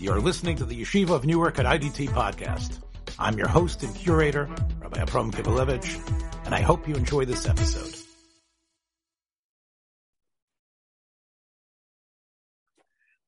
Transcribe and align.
You're 0.00 0.20
listening 0.20 0.54
to 0.58 0.64
the 0.64 0.80
Yeshiva 0.80 1.10
of 1.10 1.26
Newark 1.26 1.58
at 1.58 1.66
IDT 1.66 2.10
podcast. 2.10 2.78
I'm 3.18 3.36
your 3.36 3.48
host 3.48 3.82
and 3.82 3.92
curator, 3.96 4.48
Rabbi 4.80 5.00
Abram 5.00 5.32
Kibalevich, 5.32 6.46
and 6.46 6.54
I 6.54 6.60
hope 6.60 6.86
you 6.86 6.94
enjoy 6.94 7.24
this 7.24 7.48
episode. 7.48 7.96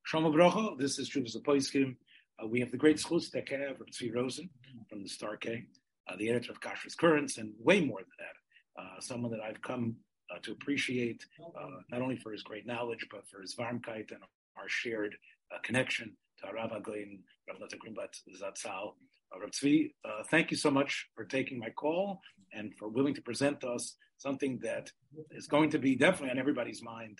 Shalom 0.04 0.32
Brocha, 0.32 0.78
this 0.78 1.00
is 1.00 1.10
Shuvas 1.10 1.36
Apoiskim. 1.36 1.96
Uh, 2.40 2.46
we 2.46 2.60
have 2.60 2.70
the 2.70 2.76
great 2.76 2.98
schus 2.98 3.32
that 3.32 3.48
have 3.48 3.78
Tzvi 3.78 4.14
Rosen 4.14 4.48
from 4.88 5.02
the 5.02 5.08
Star 5.08 5.36
K, 5.36 5.64
uh, 6.08 6.14
the 6.18 6.30
editor 6.30 6.52
of 6.52 6.60
Kashrus 6.60 6.96
Currents, 6.96 7.38
and 7.38 7.52
way 7.58 7.84
more 7.84 7.98
than 7.98 8.06
that, 8.20 8.80
uh, 8.80 9.00
someone 9.00 9.32
that 9.32 9.40
I've 9.40 9.60
come 9.60 9.96
uh, 10.32 10.38
to 10.44 10.52
appreciate 10.52 11.26
uh, 11.44 11.66
not 11.90 12.00
only 12.00 12.16
for 12.16 12.30
his 12.30 12.44
great 12.44 12.64
knowledge, 12.64 13.08
but 13.10 13.26
for 13.28 13.40
his 13.40 13.56
varmkeit 13.56 14.12
and 14.12 14.22
our 14.56 14.68
shared 14.68 15.16
uh, 15.52 15.58
connection 15.64 16.16
Rav 16.54 16.70
Aglin, 16.70 17.20
Rav 17.48 17.60
Nota 17.60 17.76
Greenblatt 17.76 18.14
Zatzal. 18.40 18.94
Rav 19.40 19.50
Tzvi, 19.50 19.92
thank 20.30 20.50
you 20.50 20.56
so 20.56 20.70
much 20.70 21.08
for 21.14 21.24
taking 21.24 21.58
my 21.58 21.70
call 21.70 22.20
and 22.52 22.72
for 22.76 22.88
willing 22.88 23.14
to 23.14 23.22
present 23.22 23.62
us 23.64 23.96
something 24.18 24.58
that 24.62 24.90
is 25.30 25.46
going 25.46 25.70
to 25.70 25.78
be 25.78 25.94
definitely 25.94 26.30
on 26.30 26.38
everybody's 26.38 26.82
mind 26.82 27.18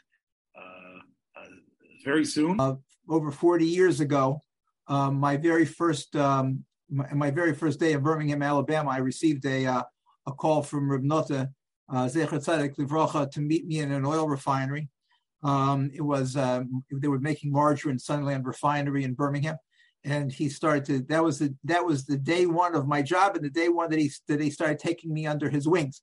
very 2.04 2.24
soon. 2.24 2.58
over 3.08 3.30
40 3.30 3.64
years 3.64 4.00
ago, 4.00 4.42
um, 4.88 5.16
my 5.16 5.36
very 5.36 5.64
first 5.64 6.16
um, 6.16 6.64
my, 6.90 7.12
my, 7.14 7.30
very 7.30 7.54
first 7.54 7.78
day 7.78 7.92
in 7.92 8.00
Birmingham, 8.00 8.42
Alabama, 8.42 8.90
I 8.90 8.98
received 8.98 9.44
a 9.46 9.66
uh, 9.66 9.82
a 10.26 10.32
call 10.32 10.62
from 10.62 10.90
Reb 10.90 11.02
Nota 11.02 11.50
uh, 11.88 12.06
Livrocha 12.06 13.30
to 13.30 13.40
meet 13.40 13.66
me 13.66 13.78
in 13.78 13.92
an 13.92 14.04
oil 14.04 14.28
refinery. 14.28 14.88
Um, 15.42 15.90
it 15.94 16.02
was 16.02 16.36
um, 16.36 16.84
they 16.92 17.08
were 17.08 17.18
making 17.18 17.52
margarine 17.52 17.98
Sunnyland 17.98 18.46
Refinery 18.46 19.04
in 19.04 19.14
Birmingham, 19.14 19.56
and 20.04 20.30
he 20.30 20.48
started 20.48 20.84
to. 20.86 21.00
That 21.08 21.24
was 21.24 21.38
the 21.38 21.54
that 21.64 21.84
was 21.84 22.04
the 22.04 22.18
day 22.18 22.46
one 22.46 22.74
of 22.74 22.86
my 22.86 23.02
job, 23.02 23.36
and 23.36 23.44
the 23.44 23.50
day 23.50 23.68
one 23.68 23.90
that 23.90 23.98
he 23.98 24.10
that 24.28 24.40
he 24.40 24.50
started 24.50 24.78
taking 24.78 25.12
me 25.12 25.26
under 25.26 25.48
his 25.48 25.66
wings. 25.66 26.02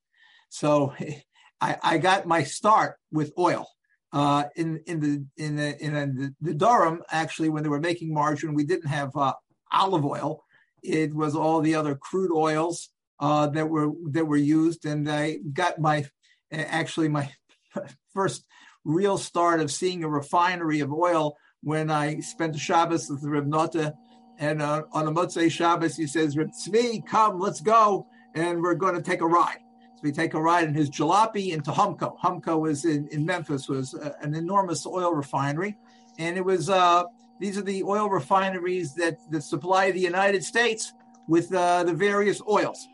So, 0.50 0.94
I, 1.62 1.78
I 1.82 1.98
got 1.98 2.28
my 2.28 2.44
start 2.44 2.98
with 3.12 3.34
oil. 3.38 3.68
Uh, 4.14 4.46
in 4.56 4.82
in 4.88 5.00
the 5.00 5.26
in 5.44 5.56
the 5.56 5.78
in 5.84 5.94
the, 5.94 6.34
the 6.42 6.54
Durham, 6.54 7.04
actually, 7.12 7.50
when 7.50 7.62
they 7.62 7.70
were 7.70 7.80
making 7.80 8.14
margarine, 8.14 8.56
we 8.56 8.64
didn't 8.64 8.90
have 8.90 9.16
uh, 9.16 9.34
olive 9.72 10.06
oil. 10.06 10.44
It 10.82 11.14
was 11.14 11.36
all 11.36 11.60
the 11.62 11.76
other 11.76 11.96
crude 11.96 12.32
oils 12.34 12.90
uh, 13.20 13.48
that 13.48 13.70
were 13.70 13.92
that 14.12 14.26
were 14.26 14.38
used, 14.38 14.86
and 14.86 15.10
I 15.10 15.40
got 15.54 15.80
my 15.80 16.06
actually 16.52 17.10
my 17.10 17.30
first 18.14 18.46
real 18.88 19.18
start 19.18 19.60
of 19.60 19.70
seeing 19.70 20.04
a 20.04 20.10
refinery 20.10 20.80
of 20.80 20.92
oil 20.92 21.38
when 21.62 21.92
I 21.92 22.20
spent 22.22 22.54
the 22.54 22.60
Shabbos 22.60 23.10
with 23.10 23.24
Reb 23.24 23.46
Nota, 23.46 23.94
and 24.40 24.62
uh, 24.62 24.84
on 24.94 25.08
a 25.08 25.12
Motzei 25.12 25.52
Shabbos 25.52 25.98
he 25.98 26.08
says, 26.08 26.38
"Reb 26.38 26.52
Tzvi, 26.52 27.06
come, 27.06 27.40
let's 27.40 27.60
go, 27.60 28.08
and 28.34 28.62
we're 28.62 28.76
going 28.76 28.96
to 28.96 29.02
take 29.02 29.22
a 29.22 29.28
ride." 29.28 29.60
So 29.96 30.02
we 30.04 30.12
take 30.12 30.34
a 30.36 30.42
ride 30.42 30.68
in 30.68 30.74
his 30.74 30.90
jalopy 30.90 31.54
into 31.54 31.72
Humko. 31.72 32.18
Humko 32.20 32.60
was 32.60 32.86
in, 32.86 33.08
in 33.10 33.26
Memphis, 33.26 33.68
was 33.68 33.94
a, 33.94 34.16
an 34.22 34.36
enormous 34.36 34.86
oil 34.86 35.14
refinery, 35.14 35.76
and 36.18 36.38
it 36.38 36.46
was 36.46 36.70
uh, 36.70 37.04
these 37.40 37.58
are 37.58 37.64
the 37.64 37.84
oil 37.84 38.10
refineries 38.10 38.96
that, 38.96 39.18
that 39.32 39.44
supply 39.44 39.92
the 39.92 40.00
United 40.00 40.44
States 40.44 40.94
with 41.28 41.54
uh, 41.54 41.84
the 41.84 41.94
various 41.94 42.42
oils. 42.48 42.88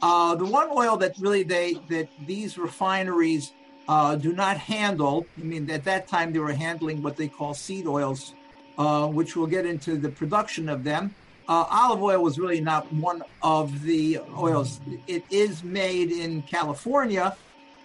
Uh, 0.00 0.34
the 0.34 0.44
one 0.44 0.68
oil 0.70 0.96
that 0.98 1.18
really 1.18 1.42
they 1.42 1.74
that 1.88 2.08
these 2.26 2.56
refineries 2.56 3.52
uh, 3.88 4.16
do 4.16 4.32
not 4.32 4.56
handle. 4.56 5.26
I 5.38 5.42
mean, 5.42 5.70
at 5.70 5.84
that 5.84 6.08
time 6.08 6.32
they 6.32 6.38
were 6.38 6.52
handling 6.52 7.02
what 7.02 7.16
they 7.16 7.28
call 7.28 7.54
seed 7.54 7.86
oils, 7.86 8.34
uh, 8.78 9.06
which 9.06 9.36
we'll 9.36 9.46
get 9.46 9.66
into 9.66 9.96
the 9.96 10.08
production 10.08 10.68
of 10.68 10.84
them. 10.84 11.14
Uh, 11.46 11.66
olive 11.70 12.02
oil 12.02 12.22
was 12.22 12.38
really 12.38 12.60
not 12.60 12.90
one 12.92 13.22
of 13.42 13.82
the 13.82 14.18
oils. 14.38 14.80
It 15.06 15.24
is 15.30 15.62
made 15.62 16.10
in 16.10 16.42
California, 16.42 17.36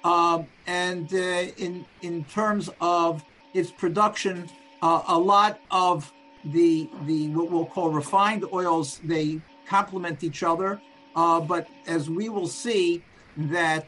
um, 0.05 0.47
and 0.65 1.13
uh, 1.13 1.17
in 1.57 1.85
in 2.01 2.23
terms 2.25 2.69
of 2.79 3.23
its 3.53 3.69
production, 3.69 4.49
uh, 4.81 5.03
a 5.09 5.17
lot 5.17 5.59
of 5.71 6.11
the 6.45 6.89
the 7.05 7.27
what 7.29 7.51
we'll 7.51 7.65
call 7.65 7.89
refined 7.89 8.45
oils 8.53 9.01
they 9.03 9.41
complement 9.67 10.23
each 10.23 10.41
other. 10.41 10.79
Uh, 11.17 11.41
but 11.41 11.67
as 11.85 12.09
we 12.09 12.29
will 12.29 12.47
see, 12.47 13.03
that 13.35 13.87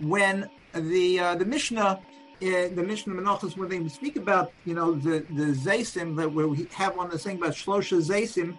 when 0.00 0.50
the 0.80 1.20
uh, 1.20 1.34
the 1.34 1.44
Mishnah 1.44 2.00
eh, 2.40 2.68
the 2.68 2.82
Mishnah 2.82 3.14
Menachos, 3.14 3.56
when 3.56 3.68
they 3.68 3.88
speak 3.88 4.16
about, 4.16 4.52
you 4.64 4.74
know, 4.74 4.94
the 4.94 5.24
the 5.30 5.52
zaysim 5.52 6.16
that 6.16 6.32
we 6.32 6.68
have 6.72 6.96
one 6.96 7.08
that's 7.10 7.22
saying 7.22 7.38
about 7.38 7.52
shlosha 7.52 8.00
zaysim, 8.00 8.58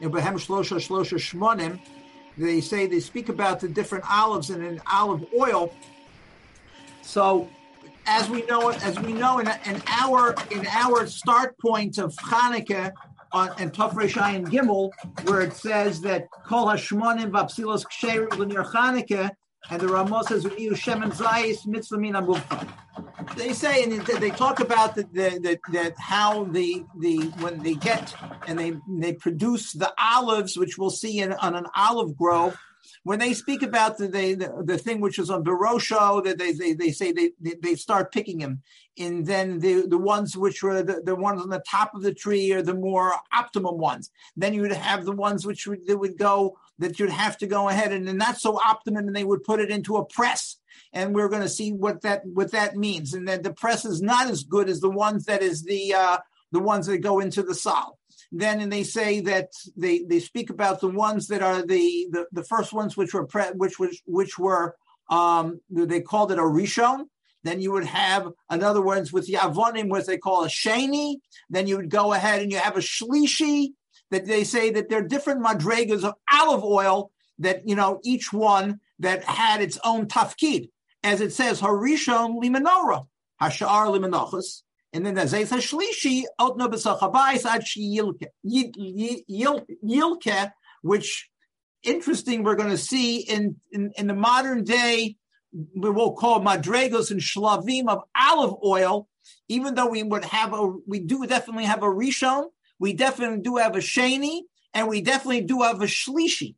eh, 0.00 0.06
Behem 0.06 0.34
Shlosha 0.34 0.76
Shlosha 0.76 1.18
Shmonim, 1.18 1.78
they 2.36 2.60
say 2.60 2.86
they 2.86 3.00
speak 3.00 3.28
about 3.28 3.60
the 3.60 3.68
different 3.68 4.04
olives 4.10 4.50
and 4.50 4.62
an 4.64 4.80
olive 4.90 5.24
oil. 5.38 5.72
So, 7.02 7.48
as 8.06 8.28
we 8.28 8.42
know, 8.46 8.70
as 8.70 8.98
we 9.00 9.12
know, 9.12 9.38
in, 9.38 9.48
in 9.66 9.82
our 9.88 10.34
in 10.50 10.66
our 10.66 11.06
start 11.06 11.58
point 11.58 11.98
of 11.98 12.14
Hanukkah 12.16 12.92
on 13.32 13.50
uh, 13.50 13.54
and 13.58 13.72
Tafresh 13.72 14.16
and 14.20 14.46
Gimel, 14.46 14.90
where 15.24 15.40
it 15.40 15.54
says 15.54 16.00
that 16.02 16.28
Kol 16.46 16.66
Hashmonim 16.66 17.30
Vapsilos 17.30 17.84
Ksher 17.84 18.32
L'Nir 18.38 18.62
Hanukkah, 18.62 19.30
and 19.70 19.80
the 19.80 19.88
Ramos 19.88 20.28
says 20.28 20.44
they 23.36 23.52
say 23.52 23.82
and 23.82 23.92
they 23.92 24.30
talk 24.30 24.60
about 24.60 24.94
the, 24.94 25.02
the, 25.12 25.58
the, 25.70 25.94
how 25.98 26.44
the 26.44 26.84
the 26.98 27.18
when 27.40 27.62
they 27.62 27.74
get 27.74 28.14
and 28.46 28.58
they 28.58 28.74
they 28.88 29.14
produce 29.14 29.72
the 29.72 29.92
olives 29.98 30.56
which 30.56 30.78
we'll 30.78 30.90
see 30.90 31.20
in, 31.20 31.32
on 31.34 31.54
an 31.54 31.66
olive 31.76 32.16
grove. 32.16 32.56
When 33.02 33.18
they 33.18 33.34
speak 33.34 33.62
about 33.62 33.98
the 33.98 34.08
the, 34.08 34.62
the 34.64 34.78
thing 34.78 35.00
which 35.00 35.18
is 35.18 35.30
on 35.30 35.44
Barosho, 35.44 36.22
that 36.24 36.38
they, 36.38 36.52
they 36.52 36.74
they 36.74 36.90
say 36.90 37.12
they, 37.12 37.30
they 37.40 37.74
start 37.74 38.12
picking 38.12 38.38
them, 38.38 38.62
and 38.98 39.26
then 39.26 39.58
the 39.58 39.86
the 39.86 39.98
ones 39.98 40.36
which 40.36 40.62
were 40.62 40.82
the, 40.82 41.00
the 41.02 41.16
ones 41.16 41.40
on 41.40 41.48
the 41.48 41.62
top 41.68 41.94
of 41.94 42.02
the 42.02 42.14
tree 42.14 42.52
are 42.52 42.62
the 42.62 42.74
more 42.74 43.14
optimum 43.32 43.78
ones. 43.78 44.10
Then 44.36 44.54
you 44.54 44.62
would 44.62 44.72
have 44.72 45.04
the 45.04 45.12
ones 45.12 45.46
which 45.46 45.66
would, 45.66 45.80
would 45.88 46.18
go 46.18 46.58
that 46.78 46.98
you'd 46.98 47.10
have 47.10 47.38
to 47.38 47.46
go 47.46 47.68
ahead 47.68 47.92
and, 47.92 48.08
and 48.08 48.18
not 48.18 48.38
so 48.38 48.58
optimum, 48.58 49.06
and 49.06 49.16
they 49.16 49.24
would 49.24 49.44
put 49.44 49.60
it 49.60 49.70
into 49.70 49.96
a 49.96 50.04
press 50.04 50.56
and 50.92 51.14
we're 51.14 51.28
going 51.28 51.42
to 51.42 51.48
see 51.48 51.72
what 51.72 52.02
that 52.02 52.24
what 52.24 52.52
that 52.52 52.76
means. 52.76 53.14
And 53.14 53.28
that 53.28 53.42
the 53.42 53.52
press 53.52 53.84
is 53.84 54.00
not 54.00 54.30
as 54.30 54.44
good 54.44 54.68
as 54.68 54.80
the 54.80 54.90
ones 54.90 55.26
that 55.26 55.42
is 55.42 55.62
the 55.62 55.94
uh, 55.94 56.18
the 56.52 56.60
ones 56.60 56.86
that 56.86 56.98
go 56.98 57.20
into 57.20 57.42
the 57.42 57.54
sol. 57.54 57.98
Then 58.32 58.60
and 58.60 58.72
they 58.72 58.84
say 58.84 59.20
that 59.20 59.50
they 59.76 60.04
they 60.08 60.20
speak 60.20 60.50
about 60.50 60.80
the 60.80 60.88
ones 60.88 61.28
that 61.28 61.42
are 61.42 61.62
the 61.62 62.08
the, 62.10 62.26
the 62.32 62.44
first 62.44 62.72
ones 62.72 62.96
which 62.96 63.12
were 63.12 63.26
pre, 63.26 63.44
which 63.54 63.78
was 63.78 64.00
which 64.06 64.38
were 64.38 64.76
um, 65.10 65.60
they 65.68 66.00
called 66.00 66.32
it 66.32 66.38
a 66.38 66.42
rishon. 66.42 67.04
Then 67.42 67.60
you 67.60 67.72
would 67.72 67.84
have 67.84 68.28
another 68.48 68.80
ones 68.80 69.12
with 69.12 69.26
the 69.26 69.34
yavonim, 69.34 69.90
what 69.90 70.06
they 70.06 70.16
call 70.16 70.44
a 70.44 70.48
sheni. 70.48 71.16
Then 71.50 71.66
you 71.66 71.76
would 71.76 71.90
go 71.90 72.14
ahead 72.14 72.40
and 72.40 72.50
you 72.50 72.58
have 72.58 72.76
a 72.76 72.80
shlishi 72.80 73.72
that 74.14 74.26
they 74.26 74.44
say 74.44 74.70
that 74.70 74.88
there 74.88 75.00
are 75.00 75.08
different 75.08 75.44
madregas 75.44 76.04
of 76.04 76.14
olive 76.32 76.64
oil 76.64 77.10
that 77.38 77.68
you 77.68 77.74
know 77.74 78.00
each 78.04 78.32
one 78.32 78.80
that 79.00 79.24
had 79.24 79.60
its 79.60 79.78
own 79.84 80.06
tafkid. 80.06 80.70
As 81.02 81.20
it 81.20 81.32
says, 81.32 81.60
Harishon 81.60 82.42
limenora, 82.42 83.06
Hashar 83.42 83.88
limenochus, 83.88 84.62
and 84.94 85.04
then 85.04 85.14
the 85.14 85.22
Zayt 85.22 85.48
Hashlishi, 85.48 86.22
Otno 86.40 86.68
B'Sachabais 86.72 87.44
Ad 87.44 87.64
Yilke, 89.84 90.52
which 90.82 91.28
interesting 91.82 92.44
we're 92.44 92.54
going 92.54 92.70
to 92.70 92.78
see 92.78 93.18
in, 93.18 93.56
in, 93.72 93.92
in 93.98 94.06
the 94.06 94.14
modern 94.14 94.62
day, 94.64 95.16
we 95.52 95.90
will 95.90 96.12
call 96.12 96.40
madregos 96.40 97.10
and 97.10 97.20
shlavim 97.20 97.88
of 97.88 98.04
olive 98.16 98.54
oil, 98.64 99.08
even 99.48 99.74
though 99.74 99.88
we 99.88 100.02
would 100.02 100.24
have 100.24 100.54
a, 100.54 100.74
we 100.86 101.00
do 101.00 101.26
definitely 101.26 101.64
have 101.64 101.82
a 101.82 101.86
rishon, 101.86 102.44
we 102.84 102.92
definitely 102.92 103.40
do 103.40 103.56
have 103.56 103.76
a 103.76 103.78
sheni, 103.78 104.42
and 104.74 104.88
we 104.88 105.00
definitely 105.00 105.40
do 105.40 105.62
have 105.62 105.80
a 105.80 105.86
shlishi. 105.86 106.54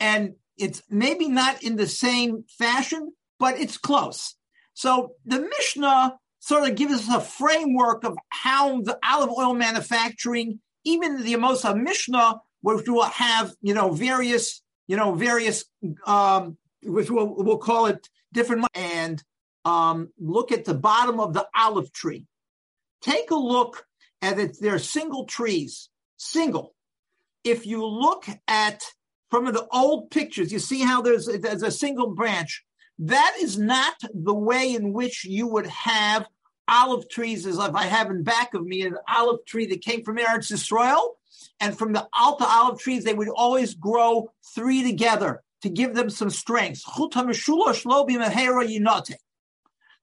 And 0.00 0.36
it's 0.56 0.82
maybe 0.88 1.28
not 1.28 1.62
in 1.62 1.76
the 1.76 1.86
same 1.86 2.44
fashion, 2.48 3.12
but 3.38 3.58
it's 3.58 3.76
close. 3.76 4.36
So 4.72 5.16
the 5.26 5.40
Mishnah 5.40 6.16
sort 6.38 6.66
of 6.66 6.76
gives 6.76 6.94
us 6.94 7.14
a 7.14 7.20
framework 7.20 8.04
of 8.04 8.16
how 8.30 8.80
the 8.80 8.98
olive 9.06 9.28
oil 9.28 9.52
manufacturing, 9.52 10.60
even 10.84 11.22
the 11.22 11.34
Amosa 11.34 11.78
Mishnah, 11.78 12.40
which 12.62 12.88
will 12.88 13.02
have, 13.02 13.52
you 13.60 13.74
know, 13.74 13.90
various, 13.90 14.62
you 14.86 14.96
know, 14.96 15.12
various, 15.14 15.66
um, 16.06 16.56
which 16.82 17.10
we'll, 17.10 17.34
we'll 17.36 17.58
call 17.58 17.84
it 17.84 18.08
different, 18.32 18.64
and 18.74 19.22
um, 19.66 20.08
look 20.18 20.52
at 20.52 20.64
the 20.64 20.72
bottom 20.72 21.20
of 21.20 21.34
the 21.34 21.46
olive 21.54 21.92
tree. 21.92 22.24
Take 23.02 23.30
a 23.30 23.34
look 23.36 23.84
at 24.22 24.38
it. 24.38 24.56
They're 24.60 24.78
single 24.78 25.24
trees, 25.24 25.88
single. 26.16 26.74
If 27.44 27.66
you 27.66 27.84
look 27.86 28.26
at 28.46 28.82
from 29.30 29.46
the 29.46 29.66
old 29.72 30.10
pictures, 30.10 30.52
you 30.52 30.58
see 30.58 30.80
how 30.80 31.02
there's, 31.02 31.26
there's 31.26 31.62
a 31.62 31.70
single 31.70 32.14
branch. 32.14 32.64
That 32.98 33.36
is 33.40 33.58
not 33.58 33.94
the 34.12 34.34
way 34.34 34.74
in 34.74 34.92
which 34.92 35.24
you 35.24 35.46
would 35.46 35.66
have 35.66 36.26
olive 36.66 37.08
trees 37.08 37.46
as 37.46 37.56
if 37.58 37.74
I 37.74 37.84
have 37.84 38.10
in 38.10 38.22
back 38.22 38.54
of 38.54 38.66
me 38.66 38.82
an 38.82 38.96
olive 39.08 39.44
tree 39.46 39.66
that 39.66 39.82
came 39.82 40.02
from 40.02 40.18
Eretz 40.18 40.50
Israel. 40.52 41.16
And 41.60 41.76
from 41.76 41.92
the 41.92 42.06
Alta 42.18 42.44
olive 42.46 42.80
trees, 42.80 43.04
they 43.04 43.14
would 43.14 43.28
always 43.28 43.74
grow 43.74 44.32
three 44.54 44.82
together 44.82 45.42
to 45.62 45.68
give 45.68 45.94
them 45.94 46.10
some 46.10 46.30
strength. 46.30 46.82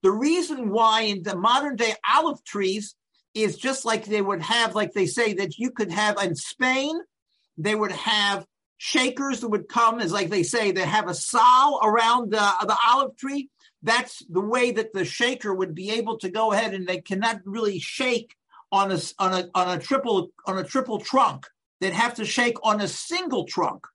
The 0.04 0.12
reason 0.12 0.70
why 0.70 1.02
in 1.02 1.24
the 1.24 1.36
modern 1.36 1.76
day 1.76 1.94
olive 2.10 2.44
trees 2.44 2.96
is 3.36 3.58
just 3.58 3.86
like 3.86 4.06
they 4.06 4.22
would 4.22 4.42
have, 4.42 4.74
like 4.74 4.94
they 4.94 5.06
say 5.06 5.34
that 5.34 5.58
you 5.58 5.70
could 5.70 5.92
have 5.92 6.18
in 6.24 6.36
Spain, 6.36 7.00
they 7.58 7.76
would 7.76 7.92
have 7.92 8.46
shakers 8.78 9.42
that 9.42 9.50
would 9.50 9.68
come, 9.68 10.00
as 10.00 10.12
like 10.12 10.30
they 10.30 10.44
say, 10.44 10.72
they 10.72 10.86
have 10.86 11.10
a 11.10 11.14
sal 11.14 11.80
around 11.84 12.32
the, 12.32 12.54
the 12.62 12.78
olive 12.88 13.16
tree. 13.18 13.50
That's 13.84 14.26
the 14.30 14.42
way 14.42 14.72
that 14.72 14.94
the 14.94 15.06
shaker 15.06 15.54
would 15.54 15.76
be 15.76 15.92
able 15.92 16.18
to 16.20 16.30
go 16.30 16.52
ahead 16.52 16.74
and 16.74 16.88
they 16.88 17.02
cannot 17.02 17.42
really 17.46 17.80
shake 17.80 18.36
on 18.72 18.92
a, 18.92 19.00
on 19.20 19.34
a, 19.34 19.50
on 19.54 19.78
a 19.78 19.82
triple, 19.82 20.30
on 20.48 20.58
a 20.58 20.64
triple 20.64 21.00
trunk. 21.00 21.46
They'd 21.82 21.94
have 21.94 22.16
to 22.16 22.26
shake 22.26 22.58
on 22.64 22.82
a 22.82 22.88
single 22.88 23.46
trunk. 23.46 23.86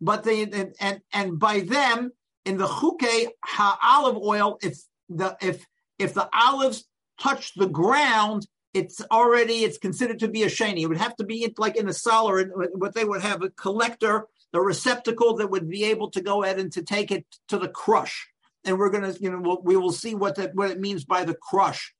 But 0.00 0.24
they, 0.24 0.42
and, 0.42 0.74
and, 0.80 1.00
and 1.12 1.38
by 1.38 1.60
them, 1.60 2.10
in 2.44 2.56
the 2.56 2.66
chuke 2.66 3.28
ha 3.44 3.78
olive 3.82 4.16
oil, 4.16 4.58
if 4.62 4.78
the, 5.08 5.36
if, 5.40 5.64
if 5.98 6.14
the 6.14 6.28
olives 6.32 6.84
touch 7.20 7.54
the 7.54 7.68
ground, 7.68 8.46
it's 8.72 9.00
already 9.10 9.64
it's 9.64 9.78
considered 9.78 10.20
to 10.20 10.28
be 10.28 10.42
a 10.44 10.46
sheni. 10.46 10.82
It 10.82 10.86
would 10.86 10.98
have 10.98 11.16
to 11.16 11.24
be 11.24 11.52
like 11.58 11.76
in 11.76 11.88
a 11.88 11.92
cellar, 11.92 12.44
what 12.74 12.94
they 12.94 13.04
would 13.04 13.22
have 13.22 13.42
a 13.42 13.50
collector, 13.50 14.26
the 14.52 14.60
receptacle 14.60 15.36
that 15.36 15.50
would 15.50 15.68
be 15.68 15.84
able 15.84 16.10
to 16.10 16.20
go 16.20 16.42
ahead 16.42 16.58
and 16.58 16.72
to 16.72 16.82
take 16.82 17.10
it 17.10 17.26
to 17.48 17.58
the 17.58 17.68
crush. 17.68 18.28
And 18.64 18.78
we're 18.78 18.90
gonna, 18.90 19.14
you 19.20 19.30
know, 19.30 19.60
we 19.62 19.76
will 19.76 19.92
see 19.92 20.14
what 20.14 20.36
that 20.36 20.54
what 20.54 20.70
it 20.70 20.80
means 20.80 21.04
by 21.04 21.24
the 21.24 21.34
crush. 21.34 21.94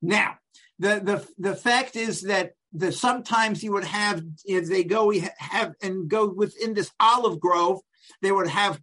Now, 0.00 0.36
the 0.78 1.00
the 1.00 1.50
the 1.50 1.56
fact 1.56 1.96
is 1.96 2.22
that 2.22 2.52
the 2.72 2.92
sometimes 2.92 3.62
you 3.62 3.72
would 3.72 3.84
have 3.84 4.22
if 4.44 4.68
they 4.68 4.84
go 4.84 5.12
have 5.38 5.74
and 5.82 6.08
go 6.08 6.28
within 6.28 6.74
this 6.74 6.90
olive 7.00 7.40
grove, 7.40 7.80
they 8.20 8.32
would 8.32 8.48
have 8.48 8.80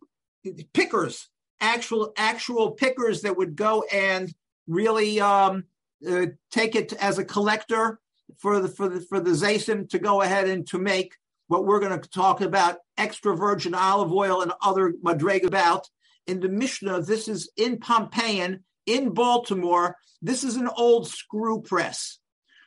pickers, 0.74 1.30
actual 1.62 2.14
actual 2.18 2.72
pickers 2.72 3.22
that 3.22 3.38
would 3.38 3.56
go 3.56 3.84
and 3.92 4.34
really 4.68 5.20
um, 5.20 5.64
uh, 6.08 6.28
take 6.52 6.76
it 6.76 6.94
as 6.94 7.18
a 7.18 7.26
collector 7.26 8.00
for 8.38 8.60
the 8.60 8.68
for 8.68 8.88
the 8.88 9.02
for 9.02 9.20
the 9.20 9.32
zasim 9.32 9.90
to 9.90 10.00
go 10.00 10.22
ahead 10.22 10.48
and 10.48 10.68
to 10.68 10.78
make 10.78 11.16
what 11.48 11.66
we're 11.66 11.80
going 11.80 12.00
to 12.00 12.10
talk 12.10 12.42
about 12.42 12.78
extra 12.98 13.36
virgin 13.36 13.74
olive 13.74 14.12
oil 14.12 14.42
and 14.42 14.54
other 14.62 14.94
madreg 15.04 15.44
about 15.44 15.90
in 16.28 16.40
the 16.40 16.50
Mishnah. 16.50 17.02
This 17.02 17.28
is 17.28 17.50
in 17.58 17.78
Pompeian 17.78 18.64
in 18.86 19.14
Baltimore. 19.14 19.98
This 20.22 20.44
is 20.44 20.56
an 20.56 20.70
old 20.78 21.08
screw 21.08 21.62
press, 21.62 22.20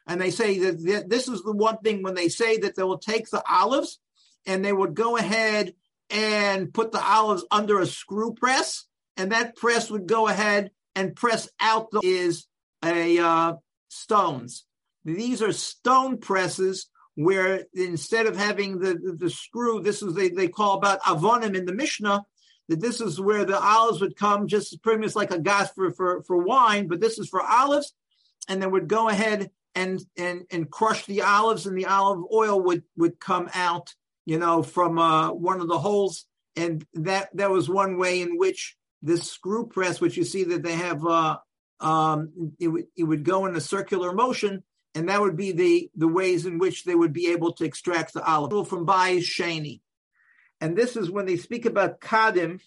and 0.06 0.20
they 0.20 0.31
say 0.31 0.58
that 0.58 1.08
this 1.08 1.29
is 1.29 1.43
the 1.43 1.52
one 1.52 1.79
thing 1.79 2.02
when 2.02 2.14
they 2.14 2.29
say 2.29 2.58
that 2.58 2.76
they 2.76 2.82
will 2.82 2.99
take 2.99 3.31
the 3.31 3.43
olives 3.49 4.00
and 4.46 4.64
they 4.64 4.73
would 4.73 4.94
go 4.94 5.17
ahead 5.17 5.75
and 6.11 6.75
put 6.75 6.93
the 6.93 7.02
olives 7.02 7.44
under 7.50 7.81
a 7.81 7.87
screw 7.87 8.34
press, 8.34 8.87
and 9.17 9.32
that 9.32 9.56
press 9.56 9.90
would 9.90 10.06
go 10.06 10.29
ahead 10.29 10.70
and 10.94 11.17
press 11.17 11.49
out 11.61 11.90
the 11.90 12.00
is 12.02 12.46
a 12.84 13.19
uh, 13.19 13.55
stones. 13.88 14.64
These 15.05 15.43
are 15.43 15.52
stone 15.52 16.19
presses 16.19 16.88
where 17.14 17.64
instead 17.75 18.26
of 18.26 18.37
having 18.37 18.79
the, 18.79 18.94
the, 18.94 19.17
the 19.19 19.31
screw, 19.31 19.81
this 19.81 20.02
is 20.02 20.14
they, 20.14 20.31
they 20.31 20.49
call 20.49 20.79
about 20.79 21.02
avonim 21.02 21.55
in 21.55 21.67
the 21.67 21.75
Mishnah, 21.75 22.25
that 22.69 22.81
this 22.81 23.00
is 23.00 23.20
where 23.20 23.44
the 23.44 23.61
olives 23.61 24.00
would 24.00 24.17
come 24.17 24.49
just 24.49 24.82
pretty 24.82 25.00
much 25.00 25.14
like 25.14 25.31
a 25.31 25.38
gas 25.38 25.70
for, 25.73 25.90
for, 25.90 26.23
for 26.23 26.38
wine, 26.38 26.88
but 26.88 27.00
this 27.00 27.19
is 27.19 27.29
for 27.29 27.43
olives, 27.43 27.93
and 28.49 28.62
then 28.62 28.70
would 28.70 28.88
go 28.88 29.08
ahead 29.08 29.50
and 29.75 30.00
and 30.19 30.44
and 30.50 30.70
crush 30.70 31.06
the 31.06 31.23
olives, 31.23 31.67
and 31.67 31.76
the 31.76 31.87
olive 31.87 32.25
oil 32.32 32.61
would 32.61 32.82
would 32.96 33.19
come 33.19 33.49
out, 33.55 33.94
you 34.26 34.38
know, 34.38 34.62
from 34.62 34.99
uh, 34.99 35.32
one 35.32 35.61
of 35.61 35.69
the 35.69 35.79
holes, 35.79 36.26
and 36.56 36.84
that 36.94 37.34
that 37.37 37.50
was 37.50 37.70
one 37.70 37.96
way 37.96 38.20
in 38.20 38.38
which 38.38 38.76
this 39.00 39.31
screw 39.31 39.67
press, 39.67 40.00
which 40.00 40.17
you 40.17 40.25
see 40.25 40.44
that 40.44 40.62
they 40.62 40.75
have 40.75 41.05
uh, 41.06 41.38
um, 41.82 42.55
it, 42.58 42.67
w- 42.67 42.87
it 42.96 43.05
would 43.05 43.25
go 43.25 43.46
in 43.46 43.56
a 43.56 43.61
circular 43.61 44.12
motion, 44.12 44.62
and 44.94 45.08
that 45.08 45.20
would 45.20 45.37
be 45.37 45.52
the, 45.52 45.90
the 45.96 46.08
ways 46.08 46.46
in 46.46 46.58
which 46.58 46.84
they 46.84 46.94
would 46.94 47.12
be 47.12 47.32
able 47.32 47.52
to 47.55 47.64
extract 47.64 48.14
the 48.14 48.25
olive 48.25 48.52
oil 48.52 48.64
from 48.64 48.87
Bayis 48.87 49.25
Shani. 49.25 49.81
And 50.61 50.76
this 50.76 50.96
is 50.96 51.11
when 51.11 51.26
they 51.26 51.37
speak 51.37 51.67
about 51.67 52.00
Kadim, 52.00 52.61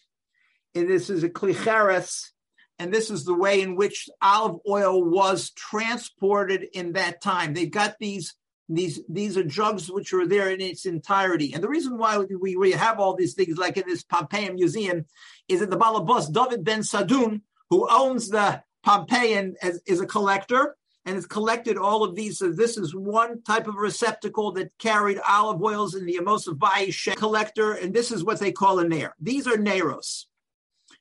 and 0.76 0.90
this 0.90 1.10
is 1.10 1.24
a 1.24 1.30
klicheres, 1.30 2.32
and 2.78 2.94
this 2.94 3.10
is 3.10 3.24
the 3.24 3.34
way 3.34 3.62
in 3.62 3.78
which 3.78 4.10
olive 4.22 4.60
oil 4.68 5.02
was 5.02 5.52
transported 5.52 6.64
in 6.74 6.94
that 6.94 7.22
time. 7.22 7.54
They've 7.54 7.72
got 7.72 7.96
these 8.00 8.36
these 8.68 9.00
these 9.08 9.38
are 9.38 9.44
jugs 9.44 9.92
which 9.92 10.12
are 10.14 10.28
there 10.28 10.50
in 10.50 10.60
its 10.60 10.86
entirety. 10.86 11.54
And 11.54 11.64
the 11.64 11.70
reason 11.70 11.98
why 11.98 12.18
we, 12.18 12.56
we 12.58 12.72
have 12.72 13.00
all 13.00 13.16
these 13.16 13.36
things, 13.36 13.58
like 13.58 13.78
in 13.78 13.84
this 13.88 14.04
Pompeian 14.04 14.56
museum, 14.56 15.06
is 15.48 15.60
that 15.60 15.70
the 15.70 15.78
Balabas 15.78 16.34
David 16.34 16.66
Bensadoun, 16.66 17.42
who 17.70 17.88
owns 17.90 18.30
the 18.30 18.64
Pompeian 18.86 19.56
is, 19.64 19.82
is 19.88 20.00
a 20.00 20.06
collector 20.06 20.76
and 21.06 21.16
has 21.16 21.26
collected 21.26 21.78
all 21.78 22.04
of 22.04 22.16
these. 22.16 22.40
So 22.40 22.52
this 22.52 22.78
is 22.78 22.96
one 22.96 23.42
type 23.44 23.68
of 23.68 23.76
receptacle 23.76 24.52
that 24.54 24.72
carried 24.80 25.20
olive 25.28 25.62
oils 25.62 25.96
in 25.96 26.06
the 26.06 26.20
Bay 26.60 26.92
collector, 27.16 27.74
and 27.74 27.94
this 27.94 28.12
is 28.12 28.24
what 28.24 28.40
they 28.40 28.52
call 28.52 28.80
a 28.80 28.88
nair. 28.88 29.16
These 29.20 29.48
are 29.48 29.58
nairos. 29.58 30.26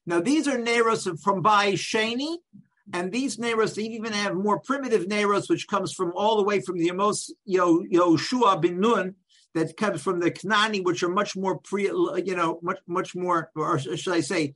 Now 0.06 0.20
these 0.20 0.46
are 0.46 0.58
nairos 0.58 1.18
from 1.20 1.42
Bai 1.42 1.72
Shani, 1.72 2.36
and 2.92 3.10
these 3.10 3.38
nairos 3.38 3.78
even 3.78 4.12
have 4.12 4.34
more 4.34 4.60
primitive 4.60 5.06
nairos, 5.06 5.48
which 5.48 5.66
comes 5.66 5.92
from 5.92 6.12
all 6.14 6.36
the 6.36 6.42
way 6.42 6.60
from 6.60 6.78
the 6.78 6.88
Amos 6.88 7.32
Yoshua 7.48 8.60
bin 8.60 8.80
Nun, 8.80 9.14
that 9.54 9.76
comes 9.76 10.02
from 10.02 10.20
the 10.20 10.30
Knani, 10.30 10.84
which 10.84 11.02
are 11.02 11.08
much 11.08 11.36
more 11.36 11.58
pre, 11.58 11.84
you 11.84 12.34
know, 12.34 12.58
much 12.62 12.78
much 12.86 13.14
more, 13.14 13.50
or 13.54 13.78
should 13.78 14.12
I 14.12 14.20
say, 14.20 14.54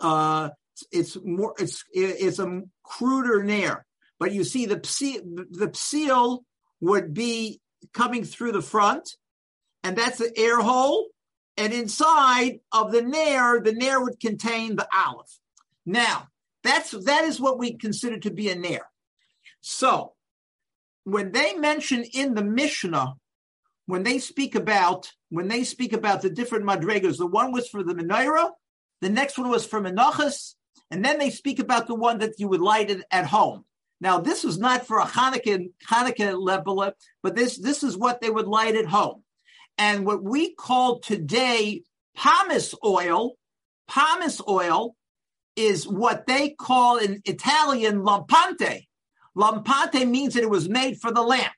uh, 0.00 0.50
it's 0.90 1.16
more 1.22 1.54
it's 1.58 1.84
it's 1.92 2.38
a 2.38 2.62
cruder 2.82 3.42
nair. 3.42 3.86
But 4.18 4.32
you 4.32 4.44
see 4.44 4.66
the 4.66 4.76
the 4.76 5.70
psil 5.72 6.44
would 6.80 7.14
be 7.14 7.60
coming 7.92 8.24
through 8.24 8.52
the 8.52 8.62
front, 8.62 9.16
and 9.82 9.96
that's 9.96 10.18
the 10.18 10.32
air 10.36 10.60
hole. 10.60 11.08
And 11.56 11.72
inside 11.72 12.58
of 12.72 12.90
the 12.90 13.02
nair, 13.02 13.60
the 13.60 13.72
nair 13.72 14.00
would 14.00 14.18
contain 14.18 14.74
the 14.74 14.88
olive. 14.92 15.28
Now, 15.86 16.28
that's 16.64 16.90
that 16.90 17.24
is 17.24 17.40
what 17.40 17.58
we 17.58 17.76
consider 17.76 18.18
to 18.20 18.30
be 18.30 18.48
a 18.48 18.56
nair. 18.56 18.88
So 19.60 20.14
when 21.04 21.32
they 21.32 21.54
mention 21.54 22.04
in 22.12 22.34
the 22.34 22.42
Mishnah, 22.42 23.14
when 23.86 24.02
they 24.02 24.18
speak 24.18 24.54
about 24.54 25.12
when 25.28 25.48
they 25.48 25.64
speak 25.64 25.92
about 25.92 26.22
the 26.22 26.30
different 26.30 26.64
madrigas, 26.64 27.18
the 27.18 27.26
one 27.26 27.52
was 27.52 27.68
for 27.68 27.82
the 27.82 27.94
menorah, 27.94 28.50
the 29.00 29.10
next 29.10 29.38
one 29.38 29.50
was 29.50 29.66
for 29.66 29.80
menachas, 29.80 30.54
and 30.94 31.04
then 31.04 31.18
they 31.18 31.30
speak 31.30 31.58
about 31.58 31.88
the 31.88 31.94
one 31.96 32.18
that 32.18 32.38
you 32.38 32.46
would 32.46 32.60
light 32.60 32.88
it 32.88 33.02
at 33.10 33.26
home. 33.26 33.64
Now, 34.00 34.20
this 34.20 34.44
was 34.44 34.58
not 34.58 34.86
for 34.86 35.00
a 35.00 35.04
Hanukkah, 35.04 35.72
Hanukkah 35.90 36.40
level, 36.40 36.92
but 37.20 37.34
this, 37.34 37.58
this 37.58 37.82
is 37.82 37.96
what 37.96 38.20
they 38.20 38.30
would 38.30 38.46
light 38.46 38.76
at 38.76 38.86
home. 38.86 39.24
And 39.76 40.06
what 40.06 40.22
we 40.22 40.54
call 40.54 41.00
today 41.00 41.82
pomace 42.16 42.76
oil, 42.84 43.32
pomace 43.90 44.40
oil 44.48 44.94
is 45.56 45.84
what 45.84 46.28
they 46.28 46.50
call 46.50 46.98
in 46.98 47.20
Italian 47.24 48.04
lampante. 48.04 48.86
Lampante 49.36 50.08
means 50.08 50.34
that 50.34 50.44
it 50.44 50.50
was 50.50 50.68
made 50.68 51.00
for 51.00 51.10
the 51.10 51.22
lamp. 51.22 51.54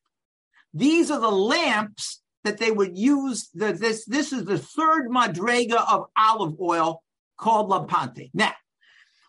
These 0.73 1.11
are 1.11 1.21
the 1.21 1.31
lamps 1.31 2.23
that 2.45 2.57
they 2.57 2.71
would 2.71 2.97
use. 2.97 3.51
The, 3.53 3.75
this, 3.75 4.07
this 4.07 4.33
is 4.33 4.47
the 4.47 4.59
third 4.59 5.11
madrega 5.11 5.85
of 5.93 6.07
olive 6.17 6.59
oil 6.59 7.03
called 7.37 7.69
lampante. 7.69 8.31
Now, 8.33 8.53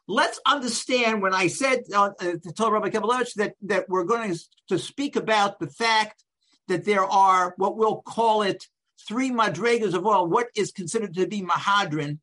let's 0.08 0.40
understand 0.46 1.22
when 1.22 1.34
I 1.34 1.48
said 1.48 1.84
uh, 1.94 2.12
uh 2.20 2.34
to 2.44 2.54
tell 2.56 2.72
Rabbi 2.72 2.90
Kabalevich 2.90 3.34
that, 3.36 3.56
that 3.64 3.90
we're 3.90 4.06
going 4.06 4.36
to 4.70 4.80
speak 4.80 5.16
about 5.16 5.60
the 5.60 5.68
fact 5.68 6.24
that 6.68 6.86
there 6.86 7.06
are 7.06 7.54
what 7.58 7.78
we'll 7.78 8.02
call 8.02 8.42
it 8.42 8.66
three 9.08 9.32
madrigas 9.32 9.94
of 9.94 10.06
oil, 10.06 10.28
what 10.28 10.48
is 10.56 10.72
considered 10.72 11.14
to 11.16 11.28
be 11.28 11.42
mahadrin. 11.42 12.20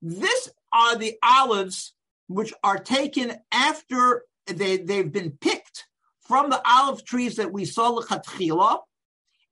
This 0.00 0.50
are 0.72 0.96
the 0.96 1.16
olives 1.22 1.94
which 2.26 2.52
are 2.62 2.78
taken 2.78 3.36
after 3.52 4.24
they, 4.46 4.78
they've 4.78 5.12
been 5.12 5.32
picked 5.32 5.86
from 6.26 6.50
the 6.50 6.62
olive 6.66 7.04
trees 7.04 7.36
that 7.36 7.52
we 7.52 7.64
saw 7.64 7.98
lechatchila, 7.98 8.80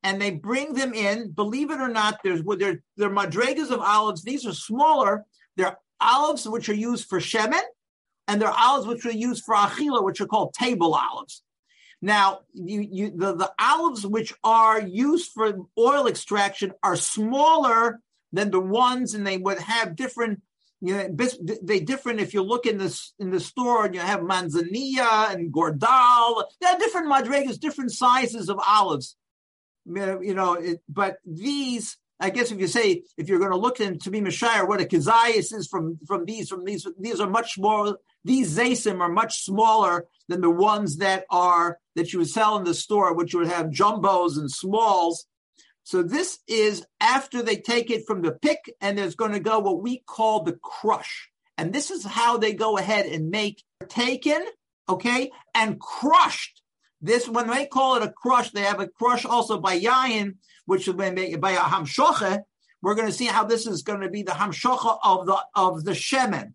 and 0.02 0.20
they 0.20 0.30
bring 0.30 0.74
them 0.74 0.94
in. 0.94 1.30
Believe 1.30 1.70
it 1.70 1.80
or 1.80 1.88
not, 1.88 2.20
there's 2.24 2.42
they're, 2.58 2.82
they're 2.96 3.10
madregas 3.10 3.70
of 3.70 3.80
olives. 3.80 4.22
These 4.22 4.46
are 4.46 4.54
smaller. 4.54 5.24
They're 5.56 5.78
olives 6.02 6.48
which 6.48 6.68
are 6.68 6.74
used 6.74 7.08
for 7.08 7.20
shemen, 7.20 7.62
and 8.28 8.40
there 8.40 8.48
are 8.48 8.58
olives 8.58 8.86
which 8.86 9.06
are 9.06 9.12
used 9.12 9.44
for 9.44 9.54
achila, 9.54 10.04
which 10.04 10.20
are 10.20 10.26
called 10.26 10.54
table 10.54 10.94
olives. 10.94 11.42
Now, 12.00 12.40
you, 12.52 12.80
you, 12.80 13.12
the, 13.14 13.34
the 13.36 13.52
olives 13.60 14.04
which 14.06 14.34
are 14.42 14.80
used 14.80 15.30
for 15.32 15.66
oil 15.78 16.08
extraction 16.08 16.72
are 16.82 16.96
smaller 16.96 18.00
than 18.32 18.50
the 18.50 18.60
ones, 18.60 19.14
and 19.14 19.26
they 19.26 19.38
would 19.38 19.58
have 19.58 19.94
different 19.94 20.42
you 20.84 20.96
know, 20.96 21.08
they 21.62 21.78
different. 21.78 22.18
If 22.18 22.34
you 22.34 22.42
look 22.42 22.66
in 22.66 22.76
this 22.76 23.14
in 23.20 23.30
the 23.30 23.38
store 23.38 23.86
and 23.86 23.94
you 23.94 24.00
have 24.00 24.18
manzanilla 24.18 25.32
and 25.32 25.52
gordal, 25.52 26.42
there 26.60 26.72
are 26.72 26.78
different 26.78 27.08
madrigas, 27.08 27.60
different 27.60 27.92
sizes 27.92 28.48
of 28.48 28.58
olives. 28.66 29.16
You 29.86 30.34
know, 30.34 30.54
it, 30.54 30.80
but 30.88 31.18
these, 31.24 31.96
I 32.22 32.30
guess, 32.30 32.52
if 32.52 32.60
you 32.60 32.68
say 32.68 33.02
if 33.18 33.28
you're 33.28 33.40
going 33.40 33.50
to 33.50 33.56
look 33.56 33.80
into 33.80 34.08
be 34.08 34.20
Mashire, 34.20 34.68
what 34.68 34.80
a 34.80 34.84
kazayas 34.84 35.52
is 35.52 35.66
from 35.68 35.98
from 36.06 36.24
these 36.24 36.48
from 36.48 36.64
these 36.64 36.86
these 36.98 37.20
are 37.20 37.28
much 37.28 37.58
more. 37.58 37.98
These 38.24 38.56
zasim 38.56 39.00
are 39.00 39.08
much 39.08 39.42
smaller 39.42 40.06
than 40.28 40.40
the 40.40 40.50
ones 40.50 40.98
that 40.98 41.24
are 41.30 41.78
that 41.96 42.12
you 42.12 42.20
would 42.20 42.28
sell 42.28 42.56
in 42.56 42.64
the 42.64 42.74
store, 42.74 43.12
which 43.12 43.34
would 43.34 43.48
have 43.48 43.66
jumbos 43.66 44.38
and 44.38 44.48
smalls. 44.48 45.26
So 45.82 46.04
this 46.04 46.38
is 46.46 46.86
after 47.00 47.42
they 47.42 47.56
take 47.56 47.90
it 47.90 48.06
from 48.06 48.22
the 48.22 48.30
pick, 48.30 48.72
and 48.80 48.96
there's 48.96 49.16
going 49.16 49.32
to 49.32 49.40
go 49.40 49.58
what 49.58 49.82
we 49.82 50.04
call 50.06 50.44
the 50.44 50.56
crush. 50.62 51.28
And 51.58 51.72
this 51.72 51.90
is 51.90 52.04
how 52.04 52.38
they 52.38 52.52
go 52.52 52.78
ahead 52.78 53.06
and 53.06 53.30
make 53.30 53.64
taken, 53.88 54.40
okay, 54.88 55.32
and 55.56 55.80
crushed. 55.80 56.61
This 57.02 57.28
when 57.28 57.48
they 57.48 57.66
call 57.66 57.96
it 57.96 58.04
a 58.04 58.12
crush, 58.12 58.50
they 58.52 58.62
have 58.62 58.80
a 58.80 58.86
crush 58.86 59.24
also 59.24 59.58
by 59.58 59.78
yayin, 59.78 60.36
which 60.66 60.86
is 60.86 60.94
by 60.94 61.50
a 61.50 61.58
hamshoche. 61.58 62.42
We're 62.80 62.94
going 62.94 63.08
to 63.08 63.12
see 63.12 63.26
how 63.26 63.44
this 63.44 63.66
is 63.66 63.82
going 63.82 64.00
to 64.00 64.08
be 64.08 64.22
the 64.22 64.32
hamshocha 64.32 64.98
of 65.02 65.26
the 65.26 65.36
of 65.54 65.84
the 65.84 65.92
shemen. 65.92 66.54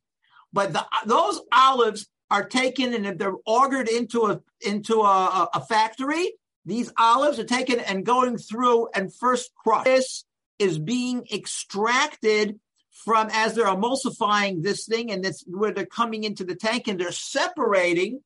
But 0.54 0.72
the, 0.72 0.86
those 1.06 1.42
olives 1.51 2.08
are 2.32 2.46
taken 2.46 2.94
and 2.94 3.06
if 3.06 3.18
they're 3.18 3.36
augured 3.46 3.89
into 3.89 4.27
a 4.27 4.42
into 4.62 5.01
a, 5.01 5.50
a 5.54 5.66
factory, 5.66 6.34
these 6.66 6.92
olives 6.98 7.39
are 7.39 7.44
taken 7.44 7.82
and 7.82 8.06
going 8.06 8.38
through 8.38 8.88
and 8.96 9.13
first 9.13 9.51
crushed. 9.54 9.86
This 9.86 10.24
is 10.60 10.80
being 10.80 11.25
extracted 11.32 12.60
from 12.92 13.30
as 13.32 13.54
they're 13.54 13.66
emulsifying 13.66 14.63
this 14.63 14.86
thing, 14.86 15.12
and 15.12 15.24
that's 15.24 15.44
where 15.46 15.72
they're 15.72 15.86
coming 15.86 16.24
into 16.24 16.44
the 16.44 16.56
tank 16.56 16.88
and 16.88 17.00
they're 17.00 17.12
separating 17.12 18.22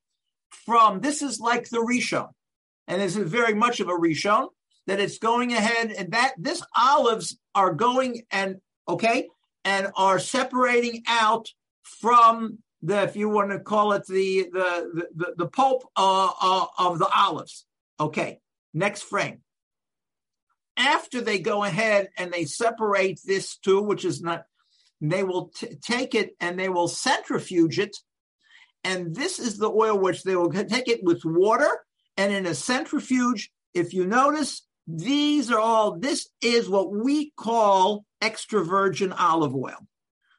from 0.52 1.00
this 1.02 1.22
is 1.22 1.40
like 1.40 1.70
the 1.70 1.78
rishon, 1.78 2.30
and 2.88 3.02
this 3.02 3.16
is 3.16 3.30
very 3.30 3.54
much 3.54 3.80
of 3.80 3.88
a 3.88 3.94
rishon 3.94 4.48
that 4.88 5.00
it's 5.00 5.18
going 5.18 5.54
ahead 5.54 5.92
and 5.92 6.12
that 6.12 6.34
this 6.38 6.62
olives 6.76 7.38
are 7.56 7.74
going 7.74 8.24
and 8.32 8.58
okay 8.88 9.28
and 9.64 9.88
are 9.96 10.20
separating 10.20 11.04
out 11.08 11.50
from 11.84 12.60
the 12.82 13.04
if 13.04 13.16
you 13.16 13.30
want 13.30 13.52
to 13.52 13.60
call 13.60 13.94
it 13.94 14.06
the 14.08 14.50
the 14.52 15.08
the, 15.16 15.34
the 15.38 15.48
pulp 15.48 15.84
uh, 15.96 16.30
uh, 16.42 16.66
of 16.80 17.00
the 17.00 17.10
olives 17.16 17.66
Okay, 18.02 18.40
next 18.74 19.04
frame. 19.04 19.42
After 20.76 21.22
they 21.22 21.38
go 21.38 21.64
ahead 21.64 22.10
and 22.18 22.34
they 22.34 22.46
separate 22.46 23.20
this 23.24 23.58
too, 23.58 23.80
which 23.80 24.04
is 24.04 24.24
not, 24.24 24.46
they 25.00 25.22
will 25.22 25.50
t- 25.50 25.76
take 25.76 26.16
it 26.16 26.32
and 26.40 26.60
they 26.60 26.68
will 26.68 26.88
centrifuge 26.88 27.78
it. 27.78 27.96
And 28.84 29.16
this 29.16 29.40
is 29.40 29.58
the 29.58 29.70
oil 29.70 29.98
which 29.98 30.24
they 30.24 30.36
will 30.36 30.52
take 30.52 30.88
it 30.88 31.04
with 31.04 31.24
water 31.24 31.70
and 32.18 32.34
in 32.34 32.46
a 32.46 32.56
centrifuge. 32.56 33.52
If 33.74 33.94
you 33.94 34.06
notice, 34.06 34.68
these 34.88 35.52
are 35.52 35.60
all, 35.60 35.98
this 35.98 36.30
is 36.42 36.68
what 36.68 36.92
we 36.92 37.32
call 37.38 38.06
extra 38.22 38.64
virgin 38.64 39.14
olive 39.14 39.56
oil. 39.56 39.88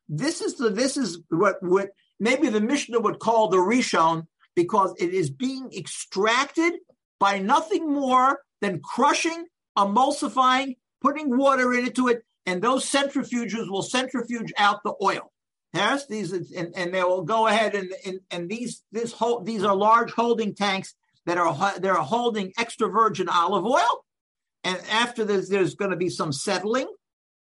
This 0.09 0.41
is 0.41 0.57
the, 0.57 0.71
this 0.71 0.97
is 0.97 1.21
what, 1.31 1.57
what 1.63 1.91
maybe 2.21 2.49
the 2.49 2.61
Mishnah 2.61 3.01
would 3.01 3.19
call 3.19 3.49
the 3.49 3.57
Rishon 3.57 4.27
because 4.55 4.95
it 4.99 5.15
is 5.15 5.31
being 5.31 5.71
extracted 5.77 6.75
by 7.19 7.39
nothing 7.39 7.91
more 7.91 8.41
than 8.61 8.81
crushing, 8.81 9.47
emulsifying, 9.79 10.77
putting 11.01 11.37
water 11.37 11.73
into 11.73 12.09
it, 12.09 12.23
and 12.47 12.61
those 12.61 12.85
centrifuges 12.85 13.71
will 13.71 13.83
centrifuge 13.83 14.53
out 14.59 14.83
the 14.85 14.95
oil. 15.03 15.32
Yes, 15.75 16.07
these 16.07 16.33
and, 16.33 16.75
and 16.76 16.93
they 16.93 17.02
will 17.02 17.23
go 17.23 17.47
ahead 17.47 17.75
and, 17.75 17.93
and, 18.05 18.21
and 18.31 18.49
these 18.49 18.83
this 18.93 19.12
whole 19.12 19.41
these 19.41 19.64
are 19.64 19.75
large 19.75 20.12
holding 20.12 20.55
tanks 20.55 20.95
that 21.25 21.38
are 21.38 21.79
they're 21.81 21.95
holding 21.95 22.52
extra 22.59 22.88
virgin 22.88 23.29
olive 23.29 23.64
oil, 23.64 24.05
and 24.64 24.79
after 24.91 25.25
this 25.25 25.49
there's 25.49 25.75
going 25.75 25.91
to 25.91 25.97
be 25.97 26.11
some 26.11 26.33
settling, 26.33 26.88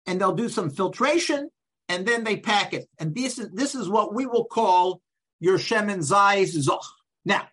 and 0.06 0.20
they'll 0.20 0.34
do 0.34 0.50
some 0.50 0.68
filtration, 0.68 1.48
and 1.88 2.06
then 2.06 2.24
they 2.24 2.36
pack 2.36 2.74
it. 2.74 2.88
And 2.98 3.14
this 3.14 3.38
is 3.38 3.50
this 3.52 3.74
is 3.74 3.88
what 3.88 4.14
we 4.14 4.26
will 4.26 4.44
call 4.44 5.00
your 5.38 5.56
shemen 5.56 6.00
zayis 6.00 6.54
zoch. 6.56 6.84
Now, 7.24 7.48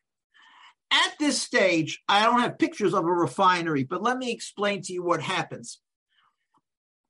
at 0.92 1.14
this 1.18 1.42
stage, 1.42 2.02
I 2.10 2.24
don't 2.26 2.42
have 2.42 2.60
pictures 2.60 2.94
of 2.94 3.06
a 3.06 3.12
refinery, 3.12 3.86
but 3.86 4.04
let 4.04 4.18
me 4.18 4.32
explain 4.32 4.82
to 4.84 4.94
you 4.94 5.02
what 5.02 5.22
happens. 5.22 5.80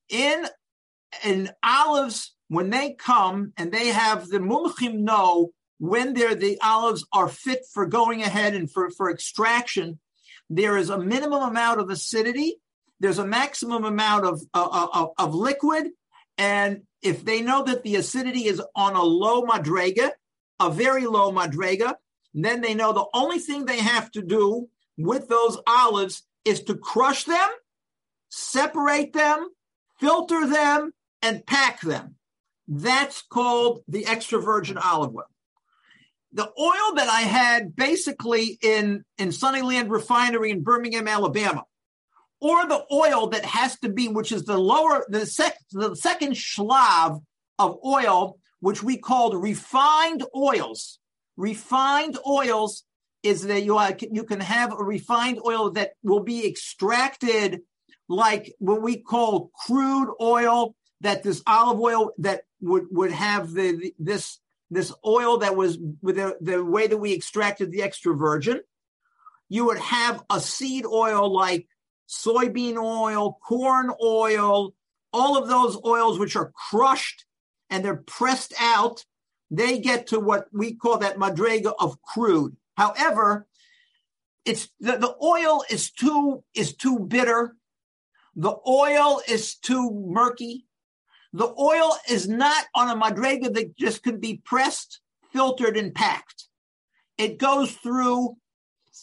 In 0.09 0.45
in 1.23 1.49
olives, 1.63 2.35
when 2.47 2.69
they 2.69 2.93
come 2.93 3.53
and 3.57 3.71
they 3.71 3.87
have 3.87 4.27
the 4.27 4.39
mumchim 4.39 4.99
know 4.99 5.51
when 5.79 6.13
they're 6.13 6.35
the 6.35 6.59
olives 6.63 7.05
are 7.13 7.27
fit 7.27 7.59
for 7.73 7.85
going 7.85 8.21
ahead 8.21 8.55
and 8.55 8.71
for, 8.71 8.89
for 8.89 9.11
extraction, 9.11 9.99
there 10.49 10.77
is 10.77 10.89
a 10.89 10.97
minimum 10.97 11.43
amount 11.43 11.79
of 11.79 11.89
acidity, 11.89 12.59
there's 12.99 13.19
a 13.19 13.27
maximum 13.27 13.83
amount 13.83 14.25
of, 14.25 14.41
uh, 14.53 14.87
of, 14.93 15.09
of 15.17 15.35
liquid, 15.35 15.89
and 16.37 16.81
if 17.01 17.23
they 17.23 17.41
know 17.41 17.63
that 17.63 17.83
the 17.83 17.95
acidity 17.95 18.45
is 18.45 18.61
on 18.75 18.95
a 18.95 19.03
low 19.03 19.43
madrega, 19.43 20.11
a 20.59 20.69
very 20.71 21.05
low 21.05 21.31
madrega, 21.31 21.95
then 22.33 22.61
they 22.61 22.73
know 22.73 22.93
the 22.93 23.05
only 23.13 23.39
thing 23.39 23.65
they 23.65 23.79
have 23.79 24.09
to 24.11 24.21
do 24.21 24.67
with 24.97 25.27
those 25.27 25.57
olives 25.67 26.23
is 26.45 26.63
to 26.63 26.75
crush 26.75 27.25
them, 27.25 27.49
separate 28.29 29.13
them, 29.13 29.49
filter 29.99 30.47
them, 30.47 30.91
and 31.21 31.45
pack 31.45 31.81
them. 31.81 32.16
That's 32.67 33.21
called 33.21 33.83
the 33.87 34.05
extra 34.05 34.39
virgin 34.41 34.77
olive 34.77 35.15
oil. 35.15 35.23
The 36.33 36.49
oil 36.59 36.95
that 36.95 37.07
I 37.07 37.21
had 37.21 37.75
basically 37.75 38.59
in, 38.61 39.05
in 39.17 39.31
Sunnyland 39.31 39.89
Refinery 39.89 40.51
in 40.51 40.63
Birmingham, 40.63 41.07
Alabama, 41.07 41.63
or 42.39 42.67
the 42.67 42.85
oil 42.91 43.27
that 43.27 43.45
has 43.45 43.79
to 43.79 43.89
be, 43.89 44.07
which 44.07 44.31
is 44.31 44.43
the 44.43 44.57
lower, 44.57 45.05
the, 45.09 45.25
sec, 45.25 45.57
the 45.71 45.95
second 45.95 46.33
shlav 46.33 47.21
of 47.57 47.77
oil, 47.83 48.37
which 48.59 48.83
we 48.83 48.97
called 48.97 49.41
refined 49.41 50.23
oils. 50.35 50.99
Refined 51.37 52.17
oils 52.27 52.83
is 53.23 53.43
that 53.47 53.63
you, 53.63 53.77
are, 53.77 53.95
you 53.99 54.23
can 54.23 54.39
have 54.39 54.73
a 54.73 54.83
refined 54.83 55.39
oil 55.45 55.71
that 55.71 55.91
will 56.03 56.23
be 56.23 56.47
extracted 56.47 57.61
like 58.09 58.53
what 58.59 58.81
we 58.81 58.97
call 58.97 59.51
crude 59.65 60.13
oil, 60.21 60.75
that 61.01 61.23
this 61.23 61.41
olive 61.45 61.79
oil 61.79 62.11
that 62.19 62.43
would, 62.61 62.87
would 62.91 63.11
have 63.11 63.53
the, 63.53 63.75
the 63.75 63.95
this 63.99 64.39
this 64.69 64.93
oil 65.05 65.37
that 65.37 65.55
was 65.55 65.77
with 66.01 66.17
the, 66.17 66.37
the 66.41 66.63
way 66.63 66.87
that 66.87 66.97
we 66.97 67.13
extracted 67.13 67.71
the 67.71 67.83
extra 67.83 68.13
virgin. 68.13 68.59
You 69.47 69.65
would 69.65 69.77
have 69.77 70.23
a 70.29 70.41
seed 70.41 70.85
oil 70.85 71.33
like 71.33 71.67
soybean 72.09 72.75
oil, 72.75 73.37
corn 73.47 73.91
oil, 74.03 74.73
all 75.13 75.37
of 75.37 75.47
those 75.47 75.79
oils 75.85 76.19
which 76.19 76.35
are 76.35 76.51
crushed 76.69 77.25
and 77.69 77.83
they're 77.83 77.95
pressed 77.95 78.53
out 78.59 79.05
they 79.49 79.79
get 79.79 80.07
to 80.07 80.19
what 80.19 80.47
we 80.51 80.73
call 80.73 80.97
that 80.99 81.17
madrega 81.17 81.73
of 81.79 82.01
crude. 82.01 82.55
However, 82.75 83.47
it's 84.45 84.69
the, 84.79 84.97
the 84.97 85.15
oil 85.21 85.63
is 85.69 85.91
too 85.91 86.43
is 86.53 86.75
too 86.75 86.99
bitter. 86.99 87.55
The 88.35 88.55
oil 88.67 89.21
is 89.27 89.55
too 89.55 89.91
murky. 89.91 90.66
The 91.37 91.53
oil 91.59 91.95
is 92.09 92.27
not 92.27 92.65
on 92.73 92.89
a 92.89 92.99
madrega 92.99 93.53
that 93.53 93.77
just 93.77 94.01
can 94.01 94.19
be 94.19 94.41
pressed, 94.43 95.01
filtered, 95.31 95.77
and 95.77 95.93
packed. 95.93 96.45
It 97.19 97.37
goes 97.37 97.73
through 97.73 98.37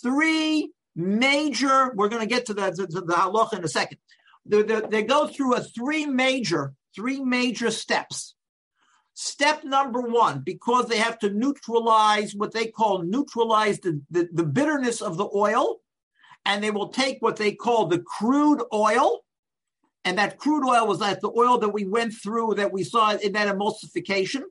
three 0.03 0.73
major. 0.97 1.93
We're 1.95 2.09
going 2.09 2.23
to 2.23 2.35
get 2.35 2.47
to 2.47 2.55
the, 2.55 2.73
to, 2.73 2.87
the 2.87 3.15
halacha 3.15 3.59
in 3.59 3.65
a 3.65 3.69
second. 3.69 3.99
They 4.47 5.05
go 5.05 5.29
through 5.29 5.55
a 5.55 5.61
three 5.61 6.07
major, 6.07 6.75
three 6.93 7.21
major 7.21 7.71
steps. 7.71 8.35
Step 9.15 9.63
number 9.63 10.01
one, 10.01 10.41
because 10.41 10.89
they 10.89 10.99
have 10.99 11.21
to 11.21 11.31
neutralize 11.31 12.35
what 12.35 12.53
they 12.53 12.67
call 12.67 13.05
neutralize 13.05 13.79
the, 13.79 14.03
the, 14.11 14.29
the, 14.33 14.43
bitterness 14.43 15.01
of 15.01 15.17
the 15.17 15.29
oil, 15.33 15.77
and 16.45 16.65
they 16.65 16.73
will 16.73 16.89
take 16.89 17.19
what 17.21 17.37
they 17.37 17.53
call 17.53 17.87
the 17.87 18.01
crude 18.01 18.61
oil. 18.73 19.21
And 20.05 20.19
that 20.19 20.39
crude 20.39 20.69
oil 20.69 20.87
was 20.87 21.01
like 21.01 21.21
the 21.21 21.33
oil 21.35 21.59
that 21.59 21.71
we 21.71 21.87
went 21.87 22.13
through 22.13 22.55
that 22.55 22.73
we 22.73 22.85
saw 22.85 23.17
in 23.17 23.33
that 23.33 23.55
emulsification, 23.55 24.43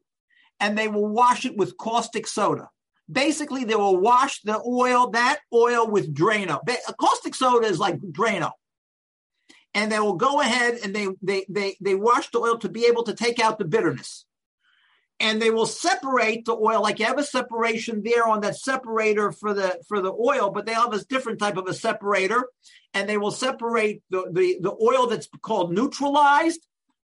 and 0.59 0.77
they 0.77 0.87
will 0.87 1.07
wash 1.07 1.45
it 1.45 1.55
with 1.55 1.77
caustic 1.77 2.25
soda. 2.27 2.69
Basically, 3.11 3.63
they 3.63 3.75
will 3.75 3.97
wash 3.97 4.41
the 4.41 4.61
oil, 4.65 5.11
that 5.11 5.39
oil 5.53 5.87
with 5.87 6.13
Drano. 6.15 6.59
Caustic 6.99 7.35
soda 7.35 7.67
is 7.67 7.79
like 7.79 7.99
Drano 7.99 8.51
and 9.73 9.91
they 9.91 9.99
will 9.99 10.15
go 10.15 10.41
ahead 10.41 10.77
and 10.83 10.95
they 10.95 11.07
they 11.21 11.45
they 11.49 11.75
they 11.81 11.95
wash 11.95 12.29
the 12.31 12.39
oil 12.39 12.57
to 12.59 12.69
be 12.69 12.85
able 12.85 13.03
to 13.03 13.13
take 13.13 13.39
out 13.39 13.57
the 13.57 13.65
bitterness 13.65 14.25
and 15.19 15.41
they 15.41 15.49
will 15.49 15.65
separate 15.65 16.45
the 16.45 16.55
oil 16.55 16.81
like 16.81 16.99
you 16.99 17.05
have 17.05 17.19
a 17.19 17.23
separation 17.23 18.01
there 18.03 18.27
on 18.27 18.41
that 18.41 18.55
separator 18.55 19.31
for 19.31 19.53
the 19.53 19.79
for 19.87 20.01
the 20.01 20.11
oil 20.11 20.49
but 20.49 20.65
they 20.65 20.73
have 20.73 20.93
a 20.93 21.03
different 21.05 21.39
type 21.39 21.57
of 21.57 21.67
a 21.67 21.73
separator 21.73 22.47
and 22.93 23.07
they 23.07 23.17
will 23.17 23.31
separate 23.31 24.01
the 24.09 24.25
the, 24.31 24.57
the 24.61 24.75
oil 24.81 25.07
that's 25.07 25.29
called 25.41 25.71
neutralized 25.73 26.67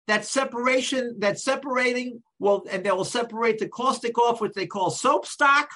that 0.06 0.24
separation, 0.24 1.16
that 1.18 1.38
separating 1.38 2.22
will, 2.38 2.64
and 2.70 2.84
they 2.84 2.90
will 2.90 3.04
separate 3.04 3.58
the 3.58 3.68
caustic 3.68 4.18
off, 4.18 4.40
which 4.40 4.52
they 4.54 4.66
call 4.66 4.90
soap 4.90 5.26
stock, 5.26 5.68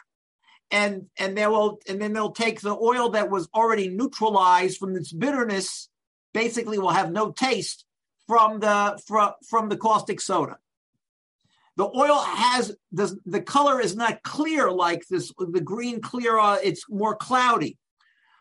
and 0.70 1.06
and 1.18 1.36
they 1.36 1.46
will, 1.46 1.80
and 1.88 2.00
then 2.00 2.12
they'll 2.12 2.30
take 2.30 2.60
the 2.60 2.76
oil 2.76 3.10
that 3.10 3.30
was 3.30 3.48
already 3.54 3.88
neutralized 3.88 4.78
from 4.78 4.96
its 4.96 5.12
bitterness, 5.12 5.88
basically 6.32 6.78
will 6.78 6.90
have 6.90 7.10
no 7.10 7.32
taste 7.32 7.84
from 8.26 8.60
the 8.60 9.00
from 9.06 9.32
from 9.48 9.68
the 9.68 9.76
caustic 9.76 10.20
soda. 10.20 10.58
The 11.76 11.86
oil 11.86 12.18
has 12.20 12.76
the 12.92 13.16
the 13.24 13.40
color 13.40 13.80
is 13.80 13.96
not 13.96 14.22
clear 14.22 14.70
like 14.70 15.06
this. 15.08 15.32
The 15.38 15.60
green 15.60 16.00
clear, 16.00 16.38
uh, 16.38 16.58
it's 16.62 16.84
more 16.88 17.16
cloudy. 17.16 17.78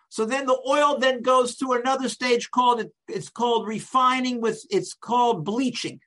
So 0.10 0.26
then 0.26 0.48
the 0.48 0.60
oil 0.68 0.98
then 0.98 1.22
goes 1.22 1.56
to 1.58 1.74
another 1.74 2.10
stage 2.10 2.50
called 2.52 2.84
it's 3.08 3.30
called 3.30 3.68
refining 3.68 4.42
with 4.42 4.66
it's 4.70 4.94
called 4.94 5.46
bleaching. 5.46 6.00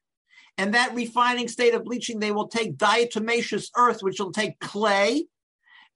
And 0.58 0.74
that 0.74 0.94
refining 0.94 1.48
state 1.48 1.74
of 1.74 1.84
bleaching, 1.84 2.18
they 2.18 2.32
will 2.32 2.48
take 2.48 2.76
diatomaceous 2.76 3.70
earth, 3.76 4.02
which 4.02 4.20
will 4.20 4.32
take 4.32 4.58
clay, 4.60 5.24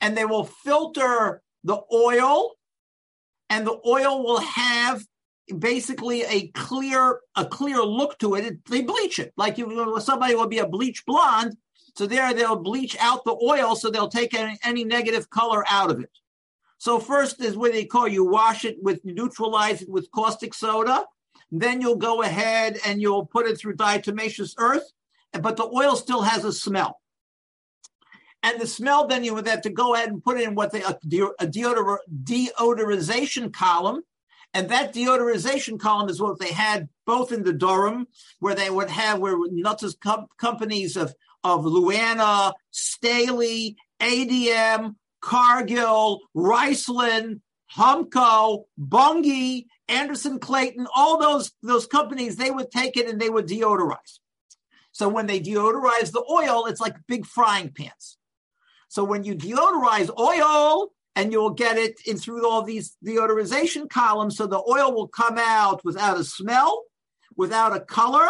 and 0.01 0.17
they 0.17 0.25
will 0.25 0.45
filter 0.45 1.43
the 1.63 1.81
oil, 1.93 2.53
and 3.51 3.67
the 3.67 3.79
oil 3.87 4.25
will 4.25 4.41
have 4.41 5.05
basically 5.59 6.23
a 6.25 6.49
clear 6.49 7.21
a 7.35 7.45
clear 7.45 7.83
look 7.83 8.19
to 8.19 8.35
it. 8.35 8.65
They 8.67 8.83
bleach 8.83 9.19
it 9.19 9.33
like 9.37 9.59
you, 9.59 10.01
somebody 10.01 10.35
will 10.35 10.49
be 10.49 10.59
a 10.59 10.69
bleach 10.69 11.05
blonde. 11.07 11.57
So 11.95 12.07
there 12.07 12.35
they'll 12.35 12.57
bleach 12.57 12.97
out 13.01 13.25
the 13.25 13.39
oil, 13.43 13.75
so 13.75 13.91
they'll 13.91 14.09
take 14.09 14.35
any, 14.35 14.59
any 14.63 14.85
negative 14.85 15.31
color 15.31 15.65
out 15.69 15.91
of 15.91 16.01
it. 16.01 16.11
So 16.79 16.99
first 16.99 17.41
is 17.41 17.57
what 17.57 17.73
they 17.73 17.87
call 17.87 18.07
you 18.07 18.25
wash 18.25 18.65
it 18.65 18.77
with 18.83 19.01
neutralize 19.05 19.83
it 19.83 19.89
with 19.89 20.11
caustic 20.11 20.53
soda. 20.53 21.05
Then 21.51 21.81
you'll 21.81 21.97
go 21.97 22.23
ahead 22.23 22.79
and 22.85 23.01
you'll 23.01 23.27
put 23.27 23.47
it 23.47 23.59
through 23.59 23.77
diatomaceous 23.77 24.55
earth, 24.59 24.91
but 25.33 25.57
the 25.57 25.65
oil 25.65 25.97
still 25.97 26.23
has 26.23 26.45
a 26.45 26.53
smell. 26.53 27.01
And 28.43 28.61
the 28.61 28.67
smell, 28.67 29.07
then 29.07 29.25
you 29.25 29.35
would 29.35 29.47
have 29.49 29.63
to 29.63 29.71
go 29.71 29.95
ahead 29.95 30.09
and 30.09 30.23
put 30.23 30.39
it 30.39 30.47
in 30.47 30.55
what 30.55 30.71
they 30.71 30.83
a 30.83 30.95
deodor, 30.95 31.99
deodorization 32.23 33.53
column. 33.53 34.03
And 34.57 34.71
that 34.71 34.95
deodorization 34.95 35.79
column 35.79 36.09
is 36.09 36.19
what 36.19 36.39
they 36.39 36.51
had 36.51 36.89
both 37.05 37.31
in 37.31 37.43
the 37.43 37.53
Durham, 37.53 38.07
where 38.41 38.55
they 38.55 38.71
would 38.71 38.89
have 38.89 39.19
where 39.19 39.37
nuts 39.51 39.95
com- 40.03 40.29
companies 40.39 40.97
of 40.97 41.15
of 41.45 41.67
LouAna, 41.67 42.55
Staley, 42.71 43.77
ADM, 44.01 44.97
Cargill, 45.21 46.21
Riceland, 46.35 47.43
Humko, 47.77 48.65
Bunge, 48.79 49.67
Anderson 49.89 50.39
Clayton, 50.39 50.87
all 50.97 51.19
those, 51.19 51.53
those 51.63 51.87
companies, 51.87 52.37
they 52.37 52.51
would 52.51 52.71
take 52.71 52.97
it 52.97 53.09
and 53.09 53.21
they 53.21 53.29
would 53.29 53.47
deodorize. 53.47 54.21
So 54.91 55.09
when 55.11 55.27
they 55.27 55.39
deodorize 55.39 56.13
the 56.13 56.25
oil, 56.31 56.65
it's 56.65 56.81
like 56.81 56.97
big 57.07 57.27
frying 57.27 57.73
pans. 57.77 58.17
So 58.89 59.05
when 59.05 59.23
you 59.23 59.35
deodorize 59.35 60.11
oil, 60.19 60.89
and 61.17 61.33
you'll 61.33 61.51
get 61.51 61.79
it 61.79 61.99
in 62.07 62.19
through 62.19 62.49
all 62.49 62.63
these 62.63 62.97
deodorization 63.05 63.89
columns, 63.89 64.37
so 64.37 64.47
the 64.47 64.63
oil 64.71 64.95
will 64.95 65.09
come 65.09 65.39
out 65.39 65.85
without 65.85 66.21
a 66.21 66.25
smell, 66.25 66.85
without 67.37 67.75
a 67.75 67.81
color, 67.81 68.29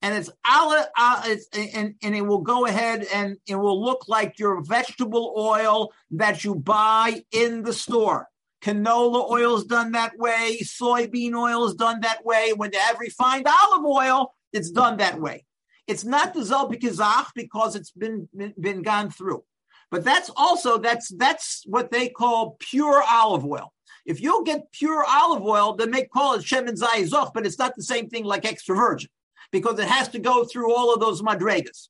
and 0.00 0.14
it's, 0.14 0.30
uh, 0.44 1.22
it's 1.26 1.48
and, 1.74 1.96
and 2.02 2.14
it 2.14 2.22
will 2.22 2.40
go 2.40 2.66
ahead 2.66 3.04
and 3.12 3.36
it 3.48 3.56
will 3.56 3.82
look 3.82 4.06
like 4.06 4.38
your 4.38 4.62
vegetable 4.62 5.34
oil 5.36 5.92
that 6.12 6.44
you 6.44 6.54
buy 6.54 7.24
in 7.32 7.64
the 7.64 7.72
store. 7.72 8.28
Canola 8.62 9.28
oil 9.28 9.56
is 9.56 9.64
done 9.64 9.92
that 9.92 10.16
way. 10.16 10.60
Soybean 10.62 11.34
oil 11.34 11.66
is 11.66 11.74
done 11.74 12.00
that 12.02 12.24
way. 12.24 12.52
When 12.54 12.70
they 12.70 12.78
have 12.78 13.00
refined 13.00 13.46
olive 13.48 13.84
oil, 13.84 14.34
it's 14.52 14.70
done 14.70 14.98
that 14.98 15.20
way. 15.20 15.44
It's 15.88 16.04
not 16.04 16.34
the 16.34 16.40
Zelbikazach 16.40 17.28
because 17.34 17.74
it's 17.74 17.90
been, 17.90 18.28
been, 18.36 18.54
been 18.60 18.82
gone 18.82 19.10
through. 19.10 19.42
But 19.90 20.04
that's 20.04 20.30
also 20.36 20.78
that's 20.78 21.08
that's 21.16 21.62
what 21.66 21.90
they 21.90 22.08
call 22.08 22.56
pure 22.58 23.02
olive 23.10 23.44
oil. 23.44 23.72
If 24.04 24.20
you'll 24.20 24.42
get 24.42 24.72
pure 24.72 25.04
olive 25.06 25.42
oil, 25.42 25.74
then 25.74 25.90
they 25.90 26.04
call 26.04 26.34
it 26.34 26.42
shemen 26.42 26.78
zayzoch, 26.78 27.32
but 27.34 27.46
it's 27.46 27.58
not 27.58 27.74
the 27.76 27.82
same 27.82 28.08
thing 28.08 28.24
like 28.24 28.44
extra 28.44 28.74
virgin 28.74 29.10
because 29.52 29.78
it 29.78 29.88
has 29.88 30.08
to 30.08 30.18
go 30.18 30.44
through 30.44 30.74
all 30.74 30.92
of 30.92 31.00
those 31.00 31.22
madregas. 31.22 31.88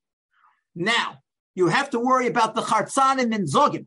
Now, 0.74 1.18
you 1.54 1.68
have 1.68 1.90
to 1.90 1.98
worry 1.98 2.26
about 2.26 2.54
the 2.54 2.62
chartzanim 2.62 3.34
and 3.34 3.48
zogim, 3.48 3.86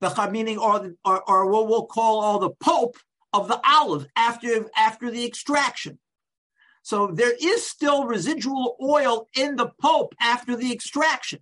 the 0.00 0.30
meaning 0.30 0.58
or, 0.58 0.92
or, 1.04 1.22
or 1.30 1.46
what 1.46 1.68
we'll 1.68 1.86
call 1.86 2.20
all 2.20 2.38
the 2.38 2.50
pulp 2.50 2.96
of 3.32 3.48
the 3.48 3.60
olive 3.64 4.06
after, 4.16 4.66
after 4.76 5.10
the 5.10 5.24
extraction. 5.24 5.98
So 6.82 7.08
there 7.08 7.34
is 7.40 7.64
still 7.64 8.06
residual 8.06 8.76
oil 8.82 9.28
in 9.36 9.56
the 9.56 9.70
pulp 9.80 10.14
after 10.20 10.56
the 10.56 10.72
extraction. 10.72 11.40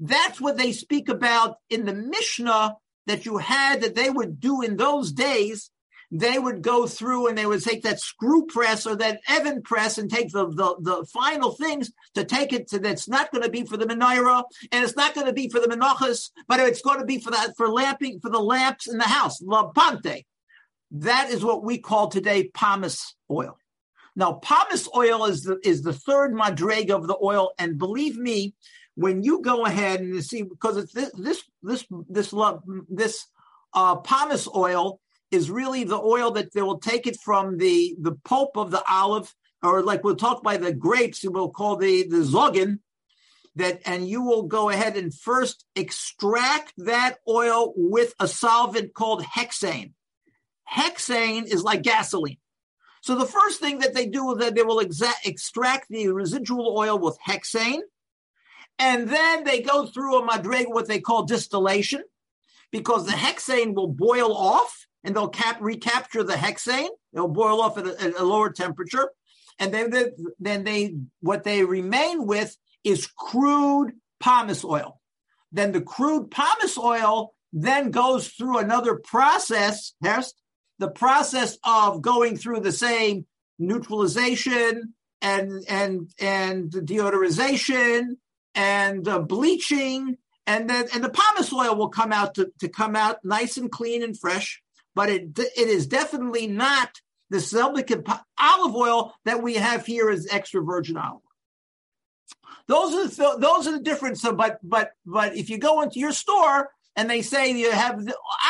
That's 0.00 0.40
what 0.40 0.56
they 0.56 0.72
speak 0.72 1.08
about 1.08 1.56
in 1.68 1.84
the 1.84 1.94
Mishnah 1.94 2.76
that 3.06 3.26
you 3.26 3.38
had 3.38 3.82
that 3.82 3.94
they 3.94 4.10
would 4.10 4.40
do 4.40 4.62
in 4.62 4.76
those 4.76 5.12
days 5.12 5.70
they 6.10 6.38
would 6.38 6.62
go 6.62 6.86
through 6.86 7.28
and 7.28 7.38
they 7.38 7.46
would 7.46 7.62
take 7.62 7.82
that 7.84 8.00
screw 8.00 8.44
press 8.46 8.86
or 8.86 8.96
that 8.96 9.20
Evan 9.28 9.62
press 9.62 9.96
and 9.96 10.10
take 10.10 10.32
the, 10.32 10.48
the, 10.48 10.76
the 10.80 11.06
final 11.12 11.52
things 11.52 11.92
to 12.14 12.24
take 12.24 12.52
it 12.52 12.68
to 12.68 12.78
that's 12.78 13.08
not 13.08 13.30
going 13.30 13.44
to 13.44 13.50
be 13.50 13.64
for 13.64 13.76
the 13.76 13.86
menorah 13.86 14.42
and 14.72 14.82
it's 14.84 14.96
not 14.96 15.14
going 15.14 15.26
to 15.26 15.32
be 15.32 15.48
for 15.48 15.60
the 15.60 15.68
menachas, 15.68 16.30
but 16.48 16.58
it's 16.60 16.82
going 16.82 16.98
to 16.98 17.06
be 17.06 17.20
for 17.20 17.30
that 17.30 17.56
for 17.56 17.68
lamping 17.68 18.18
for 18.20 18.30
the 18.30 18.40
lamps 18.40 18.88
in 18.88 18.98
the 18.98 19.04
house, 19.04 19.40
lampante. 19.40 20.24
That 20.90 21.30
is 21.30 21.44
what 21.44 21.62
we 21.62 21.78
call 21.78 22.08
today 22.08 22.50
pomace 22.52 23.14
oil. 23.30 23.56
Now, 24.16 24.40
pomace 24.42 24.88
oil 24.96 25.26
is 25.26 25.44
the 25.44 25.60
is 25.62 25.82
the 25.82 25.92
third 25.92 26.34
madrega 26.34 26.90
of 26.90 27.06
the 27.06 27.16
oil, 27.22 27.52
and 27.60 27.78
believe 27.78 28.16
me, 28.16 28.54
when 28.94 29.22
you 29.22 29.40
go 29.42 29.64
ahead 29.64 30.00
and 30.00 30.24
see 30.24 30.42
because 30.42 30.76
it's 30.76 30.92
this 30.92 31.10
this 31.12 31.42
this 31.62 31.86
this 32.08 32.32
love 32.32 32.62
this 32.88 33.26
uh, 33.72 33.96
pomace 33.96 34.48
oil 34.54 35.00
is 35.30 35.50
really 35.50 35.84
the 35.84 35.98
oil 35.98 36.32
that 36.32 36.52
they 36.52 36.62
will 36.62 36.78
take 36.78 37.06
it 37.06 37.18
from 37.20 37.56
the, 37.56 37.94
the 38.00 38.12
pulp 38.24 38.56
of 38.56 38.70
the 38.70 38.82
olive, 38.90 39.34
or 39.62 39.82
like 39.82 40.02
we'll 40.02 40.16
talk 40.16 40.42
by 40.42 40.56
the 40.56 40.72
grapes, 40.72 41.20
we'll 41.24 41.50
call 41.50 41.76
the, 41.76 42.06
the 42.08 42.18
zogin, 42.18 42.78
that, 43.56 43.80
and 43.84 44.08
you 44.08 44.22
will 44.22 44.44
go 44.44 44.70
ahead 44.70 44.96
and 44.96 45.14
first 45.14 45.64
extract 45.76 46.72
that 46.78 47.16
oil 47.28 47.72
with 47.76 48.14
a 48.18 48.26
solvent 48.26 48.94
called 48.94 49.22
hexane. 49.22 49.92
Hexane 50.70 51.46
is 51.46 51.62
like 51.62 51.82
gasoline. 51.82 52.38
So 53.02 53.14
the 53.14 53.26
first 53.26 53.60
thing 53.60 53.78
that 53.78 53.94
they 53.94 54.06
do 54.06 54.32
is 54.32 54.38
that 54.38 54.54
they 54.54 54.62
will 54.62 54.84
exa- 54.84 55.24
extract 55.24 55.86
the 55.88 56.08
residual 56.08 56.76
oil 56.76 56.98
with 56.98 57.18
hexane, 57.26 57.80
and 58.80 59.10
then 59.10 59.44
they 59.44 59.60
go 59.60 59.84
through 59.84 60.18
a 60.18 60.26
madrega, 60.26 60.72
what 60.72 60.88
they 60.88 61.00
call 61.00 61.24
distillation, 61.24 62.02
because 62.72 63.04
the 63.04 63.12
hexane 63.12 63.74
will 63.74 63.88
boil 63.88 64.34
off, 64.34 64.86
and 65.04 65.14
they'll 65.14 65.28
cap 65.28 65.58
recapture 65.60 66.24
the 66.24 66.32
hexane. 66.32 66.88
It'll 67.12 67.28
boil 67.28 67.60
off 67.60 67.76
at 67.76 67.86
a, 67.86 68.00
at 68.00 68.18
a 68.18 68.24
lower 68.24 68.50
temperature, 68.50 69.10
and 69.58 69.72
then 69.72 69.90
they, 69.90 70.12
then 70.38 70.64
they 70.64 70.96
what 71.20 71.44
they 71.44 71.62
remain 71.62 72.26
with 72.26 72.56
is 72.82 73.06
crude 73.06 73.92
pomace 74.22 74.64
oil. 74.64 74.98
Then 75.52 75.72
the 75.72 75.82
crude 75.82 76.30
pomace 76.30 76.78
oil 76.78 77.34
then 77.52 77.90
goes 77.90 78.28
through 78.28 78.58
another 78.58 78.96
process. 78.96 79.92
The 80.00 80.90
process 80.90 81.58
of 81.64 82.00
going 82.00 82.38
through 82.38 82.60
the 82.60 82.72
same 82.72 83.26
neutralization 83.58 84.94
and 85.20 85.62
and 85.68 86.10
and 86.18 86.70
deodorization 86.70 88.16
and 88.54 89.06
uh, 89.08 89.18
bleaching 89.18 90.16
and 90.46 90.68
then 90.68 90.86
and 90.94 91.04
the 91.04 91.10
pomace 91.10 91.52
oil 91.52 91.76
will 91.76 91.88
come 91.88 92.12
out 92.12 92.34
to, 92.34 92.50
to 92.58 92.68
come 92.68 92.96
out 92.96 93.24
nice 93.24 93.56
and 93.56 93.70
clean 93.70 94.02
and 94.02 94.18
fresh 94.18 94.62
but 94.94 95.08
it 95.08 95.38
it 95.38 95.68
is 95.68 95.86
definitely 95.86 96.46
not 96.46 97.00
the 97.30 97.38
Selbic 97.38 97.90
olive 98.38 98.74
oil 98.74 99.14
that 99.24 99.42
we 99.42 99.54
have 99.54 99.86
here 99.86 100.10
is 100.10 100.28
extra 100.30 100.62
virgin 100.62 100.96
olive. 100.96 101.22
Those 102.66 102.94
are 102.94 103.08
the, 103.08 103.38
those 103.38 103.66
are 103.66 103.72
the 103.72 103.80
difference. 103.80 104.22
But 104.22 104.58
but 104.62 104.90
but 105.06 105.36
if 105.36 105.48
you 105.48 105.58
go 105.58 105.80
into 105.80 106.00
your 106.00 106.12
store 106.12 106.70
and 106.96 107.08
they 107.08 107.22
say 107.22 107.52
you 107.52 107.70
have 107.70 108.04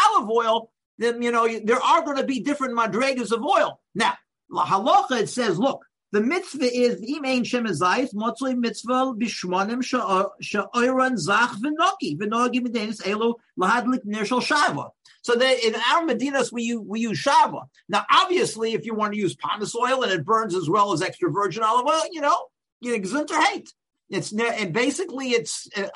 olive 0.06 0.30
oil, 0.30 0.72
then 0.98 1.22
you 1.22 1.30
know 1.30 1.46
there 1.62 1.80
are 1.80 2.04
going 2.04 2.16
to 2.16 2.24
be 2.24 2.40
different 2.40 2.76
madrigas 2.76 3.32
of 3.32 3.44
oil. 3.44 3.80
Now, 3.94 4.14
la 4.50 4.64
halacha 4.64 5.20
it 5.20 5.28
says, 5.28 5.58
look, 5.58 5.84
the 6.12 6.20
mitzvah 6.20 6.64
is 6.64 7.00
imein 7.00 7.42
shemazayis 7.42 8.14
motzoi 8.14 8.56
mitzvah 8.56 9.14
bishmonim 9.16 9.82
sha'oiran 9.82 11.16
zach 11.16 11.50
v'noki 11.50 12.18
v'nogi 12.18 12.60
medenis 12.60 13.00
elu 13.02 13.34
lahadlik 13.58 14.04
nirshal 14.04 14.42
shava. 14.42 14.90
So 15.22 15.34
that 15.34 15.64
in 15.64 15.74
our 15.74 16.02
Medinas 16.06 16.50
we 16.50 16.62
use, 16.62 16.80
we 16.84 17.00
use 17.00 17.22
shava. 17.22 17.66
Now, 17.88 18.06
obviously, 18.10 18.72
if 18.72 18.86
you 18.86 18.94
want 18.94 19.12
to 19.12 19.18
use 19.18 19.36
pomace 19.36 19.74
oil 19.76 20.02
and 20.02 20.12
it 20.12 20.24
burns 20.24 20.54
as 20.54 20.68
well 20.68 20.92
as 20.92 21.02
extra 21.02 21.30
virgin 21.30 21.62
olive 21.62 21.86
oil, 21.86 22.02
you 22.10 22.20
know, 22.20 22.46
you 22.80 22.98
know, 22.98 23.26
hate. 23.50 23.72
It's 24.08 24.32
and 24.32 24.72
basically 24.72 25.30
it's 25.30 25.68
uh, 25.76 25.88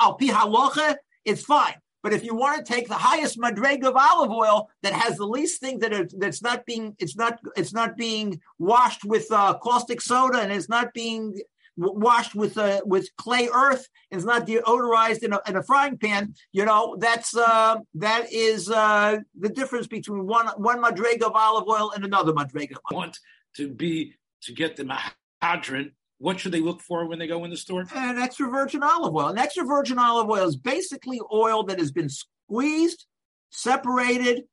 al 0.00 0.14
pi 0.16 0.26
halacha, 0.26 0.96
it's 1.24 1.42
fine. 1.42 1.74
But 2.02 2.12
if 2.12 2.24
you 2.24 2.34
want 2.34 2.64
to 2.64 2.72
take 2.72 2.88
the 2.88 2.94
highest 2.94 3.38
madrega 3.38 3.84
of 3.84 3.96
olive 3.96 4.30
oil 4.30 4.70
that 4.82 4.92
has 4.92 5.16
the 5.16 5.26
least 5.26 5.60
thing 5.60 5.78
that 5.80 5.92
are, 5.92 6.08
that's 6.18 6.42
not 6.42 6.66
being 6.66 6.96
it's 6.98 7.16
not 7.16 7.38
it's 7.56 7.72
not 7.72 7.96
being 7.96 8.40
washed 8.58 9.04
with 9.04 9.30
uh, 9.30 9.54
caustic 9.58 10.00
soda 10.00 10.40
and 10.40 10.52
it's 10.52 10.68
not 10.68 10.92
being 10.92 11.40
washed 11.76 12.34
with 12.34 12.58
uh, 12.58 12.80
with 12.84 13.08
clay 13.16 13.48
earth 13.52 13.88
and 14.10 14.18
it's 14.18 14.26
not 14.26 14.46
deodorized 14.46 15.22
in 15.22 15.32
a, 15.32 15.40
in 15.46 15.56
a 15.56 15.62
frying 15.62 15.96
pan, 15.96 16.34
you 16.52 16.64
know, 16.64 16.96
that's 16.98 17.36
uh, 17.36 17.76
that 17.94 18.30
is 18.32 18.70
uh, 18.70 19.18
the 19.38 19.48
difference 19.48 19.86
between 19.86 20.26
one 20.26 20.48
one 20.56 20.82
madrega 20.82 21.22
of 21.22 21.32
olive 21.34 21.68
oil 21.68 21.92
and 21.92 22.04
another 22.04 22.32
madrega. 22.32 22.76
Want 22.90 23.18
to 23.56 23.68
be 23.68 24.14
to 24.42 24.52
get 24.52 24.76
the 24.76 24.84
mahadrin 24.84 25.92
what 26.22 26.38
should 26.38 26.52
they 26.52 26.60
look 26.60 26.80
for 26.80 27.04
when 27.06 27.18
they 27.18 27.26
go 27.26 27.44
in 27.44 27.50
the 27.50 27.56
store? 27.56 27.84
An 27.94 28.18
extra 28.18 28.48
virgin 28.48 28.82
olive 28.84 29.14
oil. 29.14 29.26
An 29.26 29.38
extra 29.38 29.64
virgin 29.64 29.98
olive 29.98 30.30
oil 30.30 30.46
is 30.46 30.56
basically 30.56 31.20
oil 31.32 31.64
that 31.64 31.80
has 31.80 31.90
been 31.90 32.08
squeezed, 32.08 33.06
separated, 33.50 34.44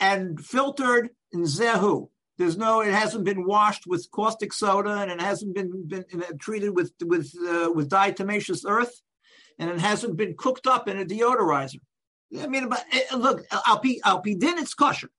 and 0.00 0.42
filtered 0.42 1.10
in 1.32 1.42
zehu. 1.42 2.08
There's 2.38 2.56
no, 2.56 2.80
it 2.80 2.94
hasn't 2.94 3.24
been 3.24 3.44
washed 3.44 3.86
with 3.86 4.08
caustic 4.10 4.54
soda, 4.54 4.94
and 4.94 5.10
it 5.10 5.20
hasn't 5.20 5.54
been, 5.54 5.86
been 5.86 6.04
treated 6.38 6.74
with 6.74 6.92
with 7.04 7.30
uh, 7.46 7.72
with 7.74 7.90
diatomaceous 7.90 8.64
earth, 8.66 9.02
and 9.58 9.68
it 9.68 9.80
hasn't 9.80 10.16
been 10.16 10.34
cooked 10.34 10.66
up 10.66 10.88
in 10.88 10.98
a 10.98 11.04
deodorizer. 11.04 11.80
I 12.40 12.46
mean, 12.46 12.70
but 12.70 12.84
eh, 12.90 13.16
look, 13.16 13.46
alpi 13.50 14.00
alpi 14.00 14.38
din 14.38 14.58
it's 14.58 14.72
kosher. 14.72 15.10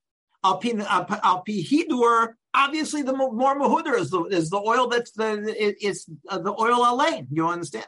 Alpi 0.44 0.72
alpi 0.82 1.64
hidur 1.64 2.34
obviously 2.54 3.02
the 3.02 3.16
more 3.16 3.58
mahuder 3.58 3.98
is 3.98 4.10
the 4.10 4.24
is 4.24 4.50
the 4.50 4.58
oil 4.58 4.88
that's 4.88 5.12
the 5.12 5.54
it's 5.58 6.06
uh, 6.28 6.38
the 6.38 6.52
oil 6.52 6.82
alain. 6.92 7.26
You 7.30 7.48
understand? 7.48 7.86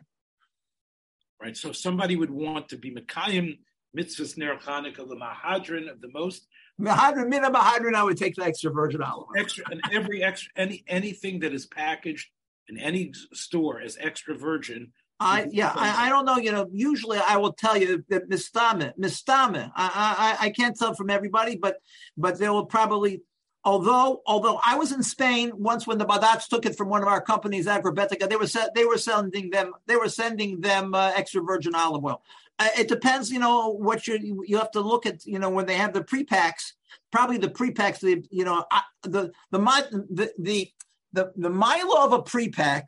Right. 1.41 1.57
So 1.57 1.73
somebody 1.73 2.17
would 2.17 2.31
want 2.31 2.69
to 2.71 2.77
be 2.77 2.95
mekayim 2.95 3.59
mitzvahs 3.97 4.37
ner 4.37 4.57
Chanukah 4.57 5.09
the 5.09 5.17
mahadrin 5.17 5.91
of 5.91 6.01
the 6.01 6.09
most. 6.13 6.47
Mahadrin 6.81 7.29
mina 7.29 7.51
mahadrin. 7.51 7.95
I 7.95 8.05
would 8.05 8.17
take 8.17 8.37
the 8.37 8.45
extra 8.45 8.71
virgin 8.71 9.03
olive. 9.03 9.29
Extra 9.37 9.65
and 9.71 9.81
every 9.93 10.23
extra 10.23 10.53
any 10.57 10.85
anything 10.89 11.41
that 11.41 11.53
is 11.53 11.67
packaged 11.67 12.31
in 12.69 12.79
any 12.79 13.13
store 13.33 13.81
as 13.81 13.97
extra 14.01 14.37
virgin. 14.37 14.93
I 15.21 15.47
yeah 15.51 15.73
I, 15.75 16.07
I 16.07 16.09
don't 16.09 16.25
know 16.25 16.37
you 16.37 16.51
know 16.51 16.69
usually 16.73 17.19
I 17.19 17.37
will 17.37 17.53
tell 17.53 17.77
you 17.77 18.05
that 18.09 18.29
mistame 18.29 18.93
mistame 18.99 19.71
I, 19.77 20.37
I 20.41 20.47
I 20.47 20.51
can't 20.51 20.77
tell 20.77 20.95
from 20.95 21.11
everybody 21.11 21.55
but 21.55 21.77
but 22.17 22.39
they 22.39 22.49
will 22.49 22.67
probably 22.67 23.23
although 23.65 24.23
although 24.27 24.61
I 24.65 24.77
was 24.77 24.93
in 24.93 25.03
Spain 25.03 25.53
once 25.55 25.87
when 25.87 25.99
the 25.99 26.07
Badats 26.07 26.49
took 26.49 26.67
it 26.67 26.77
from 26.77 26.89
one 26.89 27.03
of 27.03 27.09
our 27.09 27.21
companies, 27.21 27.67
Agrobetica, 27.67 28.29
they 28.29 28.37
were 28.37 28.47
they 28.75 28.85
were 28.85 28.99
sending 28.99 29.51
them 29.51 29.73
they 29.87 29.97
were 29.97 30.09
sending 30.09 30.61
them 30.61 30.95
uh, 30.95 31.13
extra 31.15 31.43
virgin 31.43 31.75
olive 31.75 32.05
oil. 32.05 32.23
Uh, 32.59 32.69
it 32.79 32.89
depends, 32.89 33.31
you 33.31 33.39
know, 33.39 33.71
what 33.71 34.07
you 34.07 34.45
you 34.47 34.59
have 34.59 34.71
to 34.73 34.81
look 34.81 35.07
at, 35.07 35.25
you 35.27 35.39
know, 35.39 35.51
when 35.51 35.67
they 35.67 35.75
have 35.75 35.93
the 35.93 36.05
pre-packs, 36.05 36.75
probably 37.11 37.39
the 37.39 37.51
pre-packs, 37.51 38.01
the 38.01 38.25
you 38.31 38.45
know, 38.45 38.65
I, 38.71 38.83
the 39.03 39.33
the 39.51 39.59
the 39.59 40.33
the 40.39 40.71
the 41.13 41.33
the 41.37 41.51
milo 41.51 42.05
of 42.05 42.13
a 42.13 42.23
pre-pack 42.23 42.87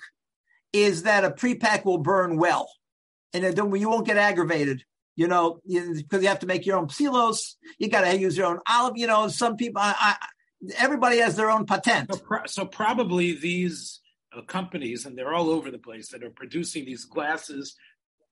is 0.72 1.04
that 1.04 1.24
a 1.24 1.30
pre-pack 1.30 1.84
will 1.84 1.98
burn 1.98 2.37
well, 2.37 2.68
and 3.32 3.44
it, 3.44 3.56
you 3.56 3.88
won't 3.88 4.06
get 4.06 4.16
aggravated 4.16 4.84
you 5.16 5.28
know, 5.28 5.60
because 5.64 6.22
you 6.22 6.28
have 6.28 6.40
to 6.40 6.46
make 6.46 6.66
your 6.66 6.76
own 6.76 6.88
silos. 6.88 7.56
You 7.78 7.88
got 7.88 8.00
to 8.00 8.18
use 8.18 8.37
your 8.37 8.46
own 8.46 8.58
olive. 8.68 8.96
You 8.96 9.06
know, 9.06 9.28
some 9.28 9.56
people, 9.56 9.80
I, 9.80 10.16
everybody 10.79 11.18
has 11.18 11.37
their 11.37 11.50
own 11.50 11.66
patent. 11.66 12.12
So, 12.12 12.20
pro- 12.20 12.46
so 12.46 12.66
probably 12.66 13.33
these 13.33 14.00
uh, 14.37 14.42
companies, 14.42 15.07
and 15.07 15.16
they're 15.16 15.35
all 15.35 15.50
over 15.50 15.70
the 15.70 15.79
place, 15.79 16.09
that 16.09 16.22
are 16.22 16.31
producing 16.31 16.85
these 16.85 17.05
glasses, 17.05 17.77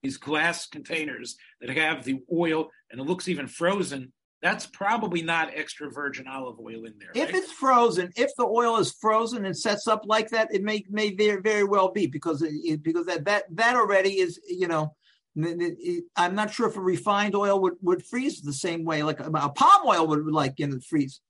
these 0.02 0.16
glass 0.16 0.66
containers 0.66 1.36
that 1.60 1.70
have 1.70 2.04
the 2.04 2.20
oil, 2.32 2.70
and 2.90 3.00
it 3.00 3.04
looks 3.04 3.28
even 3.28 3.46
frozen. 3.46 4.12
That's 4.42 4.66
probably 4.66 5.22
not 5.22 5.52
extra 5.54 5.88
virgin 5.88 6.26
olive 6.26 6.58
oil 6.58 6.84
in 6.84 6.94
there. 6.98 7.12
If 7.14 7.26
right? 7.32 7.34
it's 7.36 7.52
frozen, 7.52 8.10
if 8.16 8.32
the 8.36 8.44
oil 8.44 8.76
is 8.78 8.92
frozen 9.00 9.46
and 9.46 9.56
sets 9.56 9.86
up 9.86 10.02
like 10.04 10.30
that, 10.30 10.52
it 10.52 10.64
may 10.64 10.84
may 10.90 11.14
very 11.14 11.40
very 11.40 11.62
well 11.62 11.92
be 11.92 12.06
because 12.06 12.42
it, 12.42 12.82
because 12.82 13.06
that 13.06 13.24
that 13.24 13.44
that 13.52 13.76
already 13.76 14.18
is 14.18 14.40
you 14.48 14.68
know. 14.68 14.94
I'm 15.34 16.34
not 16.34 16.52
sure 16.52 16.68
if 16.68 16.76
a 16.76 16.80
refined 16.80 17.34
oil 17.34 17.58
would, 17.62 17.76
would 17.80 18.04
freeze 18.04 18.42
the 18.42 18.52
same 18.52 18.84
way, 18.84 19.02
like 19.02 19.18
a, 19.18 19.30
palm 19.30 19.86
oil 19.86 20.06
would 20.08 20.26
like 20.26 20.58
you 20.58 20.66
know 20.66 20.78
freeze. 20.86 21.22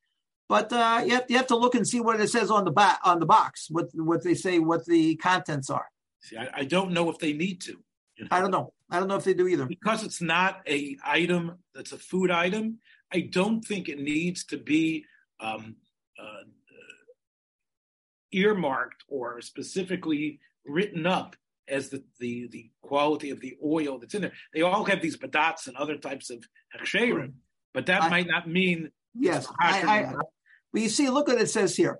But 0.53 0.71
uh, 0.71 1.01
you 1.07 1.15
have 1.15 1.25
you 1.31 1.39
have 1.39 1.47
to 1.47 1.57
look 1.57 1.75
and 1.75 1.89
see 1.89 2.01
what 2.03 2.21
it 2.21 2.29
says 2.29 2.51
on 2.51 2.67
the 2.67 2.71
back 2.71 3.01
on 3.05 3.21
the 3.21 3.25
box, 3.25 3.69
what 3.71 3.89
what 3.95 4.23
they 4.23 4.35
say, 4.35 4.59
what 4.59 4.85
the 4.85 5.17
contents 5.17 5.71
are. 5.71 5.87
See, 6.21 6.37
I, 6.37 6.51
I 6.53 6.65
don't 6.65 6.93
know 6.93 7.09
if 7.09 7.19
they 7.19 7.33
need 7.33 7.63
to. 7.63 7.79
You 8.19 8.25
know? 8.25 8.29
I 8.31 8.41
don't 8.41 8.51
know. 8.51 8.75
I 8.91 8.99
don't 8.99 9.09
know 9.09 9.17
if 9.17 9.25
they 9.25 9.33
do 9.33 9.49
either. 9.49 9.65
Because 9.65 10.05
it's 10.05 10.21
not 10.21 10.61
a 10.69 10.99
item 11.03 11.57
that's 11.75 11.93
a 11.93 11.97
food 11.97 12.31
item. 12.31 12.81
I 13.11 13.21
don't 13.21 13.63
think 13.63 13.89
it 13.89 13.99
needs 13.99 14.45
to 14.45 14.59
be 14.59 15.07
um, 15.41 15.77
uh, 16.23 16.45
earmarked 18.33 19.05
or 19.09 19.41
specifically 19.41 20.39
written 20.67 21.07
up 21.07 21.35
as 21.67 21.89
the, 21.89 22.05
the, 22.21 22.49
the 22.49 22.71
quality 22.83 23.31
of 23.31 23.41
the 23.41 23.57
oil 23.65 23.99
that's 23.99 24.13
in 24.13 24.21
there. 24.21 24.33
They 24.53 24.61
all 24.61 24.85
have 24.85 25.01
these 25.01 25.17
badats 25.17 25.67
and 25.67 25.79
other 25.79 25.97
types 25.97 26.29
of 26.29 26.45
hechsherim, 26.77 27.33
but 27.73 27.87
that 27.87 28.03
I, 28.03 28.11
might 28.11 28.27
not 28.27 28.47
mean. 28.47 28.91
Yes, 29.15 29.47
I, 29.59 29.83
I, 29.83 30.15
but 30.73 30.83
you 30.83 30.89
see, 30.89 31.09
look 31.09 31.29
what 31.29 31.41
it 31.41 31.51
says 31.51 31.77
here. 31.77 31.99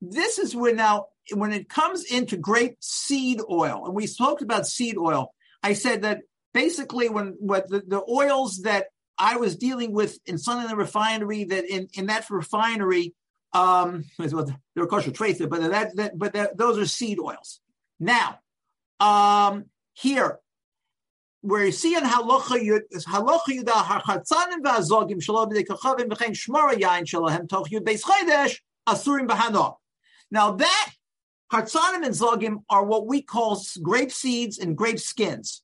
This 0.00 0.38
is 0.38 0.56
where 0.56 0.74
now, 0.74 1.06
when 1.32 1.52
it 1.52 1.68
comes 1.68 2.04
into 2.04 2.36
grape 2.36 2.76
seed 2.80 3.40
oil, 3.50 3.84
and 3.86 3.94
we 3.94 4.06
spoke 4.06 4.40
about 4.40 4.66
seed 4.66 4.96
oil, 4.96 5.32
I 5.62 5.74
said 5.74 6.02
that 6.02 6.20
basically 6.54 7.08
when 7.08 7.36
what 7.38 7.68
the, 7.68 7.82
the 7.86 8.02
oils 8.08 8.62
that 8.62 8.86
I 9.18 9.36
was 9.36 9.56
dealing 9.56 9.92
with 9.92 10.18
in 10.26 10.36
the 10.36 10.74
refinery, 10.76 11.44
that 11.44 11.64
in, 11.66 11.88
in 11.94 12.06
that 12.06 12.28
refinery, 12.30 13.14
um, 13.52 14.04
well, 14.18 14.46
they're 14.74 14.86
kosher 14.86 15.10
tracer, 15.10 15.46
but 15.46 15.60
that, 15.60 15.96
that 15.96 16.18
but 16.18 16.32
that, 16.32 16.56
those 16.56 16.78
are 16.78 16.86
seed 16.86 17.18
oils. 17.18 17.60
Now, 17.98 18.38
um, 18.98 19.66
here, 19.92 20.38
where 21.42 21.64
you 21.64 21.72
see 21.72 21.96
in 21.96 22.04
halacha 22.04 22.60
yud 22.62 22.82
halacha 23.04 23.48
yud 23.48 23.64
harchatzanim 23.64 24.62
v'azogim 24.62 25.22
shalom 25.22 25.50
b'dei 25.50 25.66
v'chein 25.66 26.32
shmora 26.32 26.74
yain 26.74 27.04
shalahem 27.04 27.48
toch 27.48 27.68
yud 27.70 27.82
beis 27.82 28.02
chodesh 28.02 28.58
asurim 28.86 29.26
b'hano. 29.26 29.76
Now 30.30 30.52
that 30.52 30.92
hartzanim 31.50 32.04
and 32.04 32.14
zogim 32.14 32.62
are 32.68 32.84
what 32.84 33.06
we 33.06 33.22
call 33.22 33.60
grape 33.82 34.12
seeds 34.12 34.58
and 34.58 34.76
grape 34.76 35.00
skins. 35.00 35.62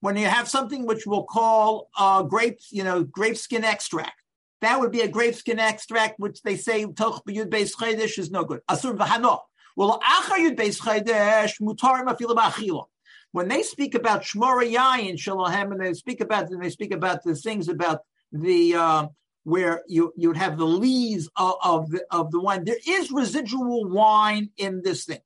When 0.00 0.16
you 0.16 0.26
have 0.26 0.48
something 0.48 0.86
which 0.86 1.06
we'll 1.06 1.24
call 1.24 1.90
uh, 1.98 2.22
grape, 2.22 2.58
you 2.70 2.84
know, 2.84 3.02
grape 3.02 3.36
skin 3.36 3.64
extract, 3.64 4.22
that 4.62 4.80
would 4.80 4.92
be 4.92 5.02
a 5.02 5.08
grape 5.08 5.34
skin 5.34 5.58
extract, 5.58 6.18
which 6.18 6.40
they 6.42 6.56
say 6.56 6.86
toch 6.86 7.24
b'yud 7.26 7.50
beis 7.50 7.74
chodesh 7.74 8.16
is 8.18 8.30
no 8.30 8.44
good. 8.44 8.60
Asurim 8.70 8.96
b'hano. 8.96 9.40
Well, 9.76 10.00
achar 10.00 10.38
yud 10.38 10.56
beis 10.56 10.80
chodesh 10.80 11.60
mutarim 11.60 12.06
afilu 12.06 12.36
b'achilo 12.36 12.84
when 13.32 13.48
they 13.48 13.62
speak 13.62 13.94
about 13.94 14.22
Shmora 14.22 14.70
Yayin 14.72 15.14
Shalahem, 15.14 15.72
and 15.72 15.80
they 15.80 15.94
speak 15.94 16.20
about 16.20 16.50
and 16.50 16.62
they 16.62 16.70
speak 16.70 16.92
about 16.92 17.22
the 17.22 17.34
things 17.34 17.68
about 17.68 18.00
the 18.32 18.74
uh, 18.74 19.06
where 19.44 19.82
you 19.88 20.12
you'd 20.16 20.36
have 20.36 20.58
the 20.58 20.66
lees 20.66 21.28
of, 21.36 21.54
of, 21.62 21.90
the 21.90 22.04
of 22.10 22.30
the 22.30 22.40
wine. 22.40 22.64
There 22.64 22.76
is 22.86 23.10
residual 23.10 23.88
wine 23.88 24.50
in 24.56 24.82
this 24.82 25.04
thing. 25.04 25.20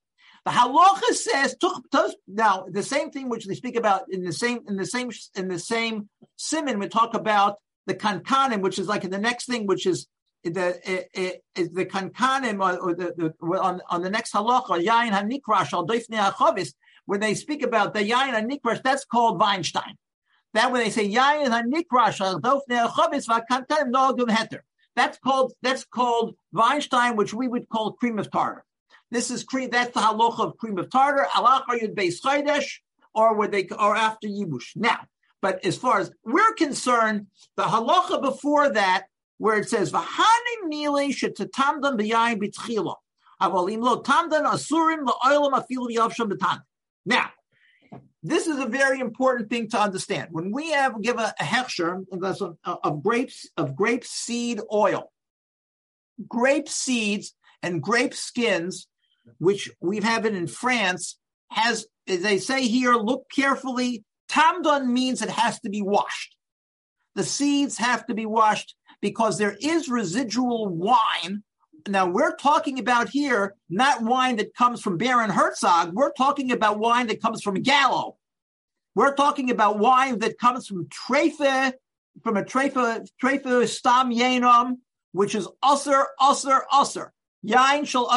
The 0.44 0.50
halacha 0.50 1.14
says 1.14 1.56
now 2.28 2.66
the 2.70 2.82
same 2.82 3.10
thing 3.10 3.28
which 3.28 3.46
they 3.46 3.54
speak 3.54 3.76
about 3.76 4.02
in 4.10 4.22
the 4.22 4.32
same 4.32 4.60
in 4.68 4.76
the 4.76 4.86
same 4.86 5.10
in 5.34 5.48
the 5.48 5.58
same 5.58 6.08
simon. 6.36 6.78
We 6.78 6.88
talk 6.88 7.14
about 7.14 7.56
the 7.86 7.94
kankanim, 7.94 8.60
which 8.60 8.78
is 8.78 8.86
like 8.86 9.04
in 9.04 9.10
the 9.10 9.18
next 9.18 9.46
thing, 9.46 9.66
which 9.66 9.86
is 9.86 10.06
the 10.44 10.78
is 11.54 11.70
the 11.70 11.86
kankanim 11.86 12.60
or, 12.60 12.94
the, 12.94 13.14
the 13.16 13.58
on 13.58 13.80
on 13.88 14.02
the 14.02 14.10
next 14.10 14.34
halacha 14.34 14.84
yain 14.84 15.12
hanikrash 15.12 15.72
al 15.72 15.86
doifnei 15.86 16.30
achavis 16.30 16.74
when 17.06 17.20
they 17.20 17.34
speak 17.34 17.62
about 17.62 17.94
the 17.94 18.00
yain 18.00 18.34
and 18.34 18.50
nikrash, 18.50 18.82
that's 18.82 19.04
called 19.04 19.40
Weinstein. 19.40 19.96
That 20.54 20.72
when 20.72 20.82
they 20.82 20.90
say 20.90 21.08
yain 21.08 21.50
and 21.50 21.72
nikrash, 21.72 22.20
that's 24.96 25.18
called 25.18 25.52
that's 25.62 25.84
called 25.84 26.36
Weinstein, 26.52 27.16
which 27.16 27.34
we 27.34 27.48
would 27.48 27.68
call 27.68 27.92
cream 27.92 28.18
of 28.18 28.30
tartar. 28.30 28.64
This 29.10 29.30
is 29.30 29.44
cream. 29.44 29.70
That's 29.70 29.92
the 29.92 30.00
halacha 30.00 30.40
of 30.40 30.56
cream 30.56 30.78
of 30.78 30.90
tartar. 30.90 31.26
Allah 31.34 31.64
yud 31.70 32.64
or 33.14 33.34
would 33.34 33.52
they 33.52 33.68
or 33.78 33.96
after 33.96 34.26
yibush. 34.26 34.76
Now, 34.76 35.00
but 35.40 35.64
as 35.64 35.76
far 35.76 36.00
as 36.00 36.10
we're 36.24 36.54
concerned, 36.54 37.26
the 37.56 37.64
halacha 37.64 38.20
before 38.22 38.70
that, 38.72 39.06
where 39.38 39.58
it 39.58 39.68
says 39.68 39.92
v'hanim 39.92 40.68
nile 40.68 41.10
shetatamdan 41.10 41.98
b'yayin 41.98 42.40
b'tchila. 42.42 42.96
Avolim 43.42 43.82
lo 43.82 44.02
tamdan 44.02 44.44
asurim 44.50 45.06
la'olam 45.06 45.52
afilu 45.52 45.90
yavsham 45.90 46.32
b'tan. 46.32 46.62
Now, 47.06 47.30
this 48.22 48.46
is 48.46 48.58
a 48.58 48.66
very 48.66 49.00
important 49.00 49.50
thing 49.50 49.68
to 49.70 49.78
understand. 49.80 50.28
When 50.32 50.50
we 50.50 50.72
have 50.72 51.00
give 51.02 51.18
a, 51.18 51.34
a 51.38 51.44
hechsher 51.44 52.04
of 52.64 53.02
grapes 53.02 53.48
of 53.56 53.76
grape 53.76 54.04
seed 54.04 54.60
oil, 54.72 55.12
grape 56.26 56.68
seeds 56.68 57.34
and 57.62 57.82
grape 57.82 58.14
skins, 58.14 58.88
which 59.38 59.70
we 59.80 60.00
have 60.00 60.24
it 60.24 60.34
in 60.34 60.46
France, 60.46 61.18
has 61.50 61.86
as 62.06 62.22
they 62.22 62.38
say 62.38 62.66
here, 62.66 62.94
look 62.94 63.26
carefully. 63.30 64.04
Tamdon 64.28 64.88
means 64.88 65.22
it 65.22 65.30
has 65.30 65.60
to 65.60 65.70
be 65.70 65.82
washed. 65.82 66.36
The 67.14 67.24
seeds 67.24 67.78
have 67.78 68.06
to 68.06 68.14
be 68.14 68.26
washed 68.26 68.74
because 69.00 69.38
there 69.38 69.56
is 69.60 69.88
residual 69.88 70.68
wine 70.68 71.42
now 71.88 72.06
we're 72.06 72.36
talking 72.36 72.78
about 72.78 73.08
here 73.08 73.54
not 73.68 74.02
wine 74.02 74.36
that 74.36 74.54
comes 74.54 74.80
from 74.80 74.96
Baron 74.96 75.30
Herzog. 75.30 75.92
We're 75.92 76.12
talking 76.12 76.52
about 76.52 76.78
wine 76.78 77.06
that 77.08 77.20
comes 77.20 77.42
from 77.42 77.54
Gallo. 77.62 78.16
We're 78.94 79.14
talking 79.14 79.50
about 79.50 79.78
wine 79.78 80.20
that 80.20 80.38
comes 80.38 80.66
from 80.66 80.86
Trefe, 80.86 81.72
from 82.22 82.36
a 82.36 82.42
Trefe, 82.42 83.08
Trefe 83.22 83.68
Stam 83.68 84.10
Yenom, 84.10 84.76
which 85.12 85.34
is 85.34 85.48
Usser, 85.62 86.04
Usser, 86.20 86.60
Usser. 86.72 87.10
Yain 87.46 87.86
shall 87.86 88.08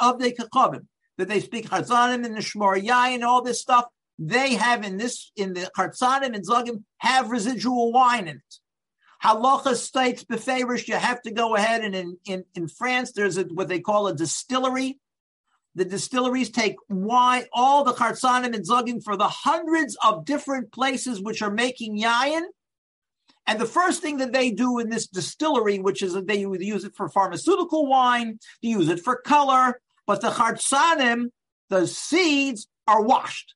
of 0.00 0.18
the. 0.18 0.86
That 1.18 1.28
they 1.28 1.40
speak 1.40 1.70
Harzanim 1.70 2.24
and 2.26 2.36
the 2.36 2.40
Shmor 2.40 2.82
Yain, 2.82 3.22
all 3.22 3.42
this 3.42 3.60
stuff. 3.60 3.86
They 4.18 4.54
have 4.54 4.84
in 4.84 4.96
this, 4.96 5.32
in 5.36 5.54
the 5.54 5.70
Harzanim 5.76 6.34
and 6.34 6.46
Zagim, 6.46 6.84
have 6.98 7.30
residual 7.30 7.92
wine 7.92 8.28
in 8.28 8.36
it. 8.36 8.54
Halacha 9.22 9.74
states 9.74 10.24
beferish, 10.24 10.88
you 10.88 10.94
have 10.94 11.22
to 11.22 11.30
go 11.30 11.54
ahead 11.54 11.82
and 11.82 11.94
in, 11.94 12.18
in, 12.26 12.44
in 12.54 12.68
France, 12.68 13.12
there's 13.12 13.38
a, 13.38 13.44
what 13.44 13.68
they 13.68 13.80
call 13.80 14.06
a 14.06 14.14
distillery. 14.14 14.98
The 15.74 15.84
distilleries 15.84 16.50
take 16.50 16.76
wine, 16.88 17.44
all 17.52 17.84
the 17.84 17.92
chartzanim 17.92 18.54
and 18.54 18.66
zugim 18.66 19.02
for 19.02 19.16
the 19.16 19.28
hundreds 19.28 19.96
of 20.04 20.24
different 20.24 20.72
places 20.72 21.20
which 21.20 21.42
are 21.42 21.50
making 21.50 21.98
yayin. 21.98 22.42
And 23.46 23.60
the 23.60 23.66
first 23.66 24.02
thing 24.02 24.18
that 24.18 24.32
they 24.32 24.50
do 24.50 24.78
in 24.78 24.88
this 24.88 25.06
distillery, 25.06 25.78
which 25.78 26.02
is 26.02 26.14
that 26.14 26.26
they 26.26 26.38
use 26.40 26.84
it 26.84 26.96
for 26.96 27.08
pharmaceutical 27.08 27.86
wine, 27.86 28.38
they 28.62 28.70
use 28.70 28.88
it 28.88 29.00
for 29.00 29.16
color, 29.16 29.80
but 30.06 30.20
the 30.20 30.30
chartzanim, 30.30 31.26
the 31.68 31.86
seeds, 31.86 32.68
are 32.88 33.02
washed. 33.02 33.54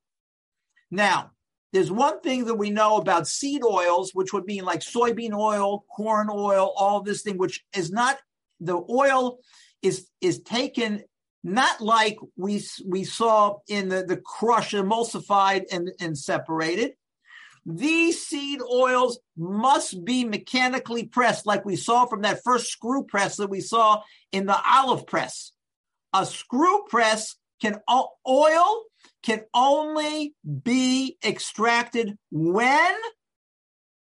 Now, 0.91 1.33
there's 1.73 1.91
one 1.91 2.21
thing 2.21 2.47
that 2.47 2.57
we 2.57 2.71
know 2.71 2.97
about 2.97 3.29
seed 3.29 3.63
oils, 3.65 4.13
which 4.13 4.33
would 4.33 4.45
mean 4.45 4.65
like 4.65 4.81
soybean 4.81 5.33
oil, 5.33 5.85
corn 5.95 6.29
oil, 6.31 6.73
all 6.77 7.03
this 7.03 7.23
thing, 7.23 7.39
which 7.39 7.65
is 7.75 7.93
not 7.93 8.19
the 8.61 8.83
oil 8.91 9.39
is 9.83 10.09
is 10.21 10.43
taken 10.43 11.03
not 11.43 11.81
like 11.81 12.19
we 12.37 12.63
we 12.87 13.05
saw 13.05 13.57
in 13.69 13.89
the, 13.89 14.05
the 14.05 14.17
crush 14.17 14.73
emulsified 14.73 15.65
and, 15.73 15.91
and 16.01 16.19
separated. 16.19 16.93
These 17.65 18.27
seed 18.27 18.61
oils 18.63 19.21
must 19.37 20.05
be 20.05 20.25
mechanically 20.25 21.05
pressed, 21.05 21.47
like 21.47 21.65
we 21.65 21.77
saw 21.77 22.07
from 22.07 22.23
that 22.23 22.43
first 22.43 22.71
screw 22.71 23.05
press 23.05 23.37
that 23.37 23.51
we 23.51 23.61
saw 23.61 24.03
in 24.33 24.47
the 24.47 24.59
olive 24.67 25.07
press. 25.07 25.53
A 26.13 26.27
screw 26.27 26.85
press 26.89 27.37
can 27.61 27.81
oil 28.27 28.83
can 29.23 29.43
only 29.55 30.35
be 30.63 31.17
extracted 31.25 32.17
when 32.31 32.95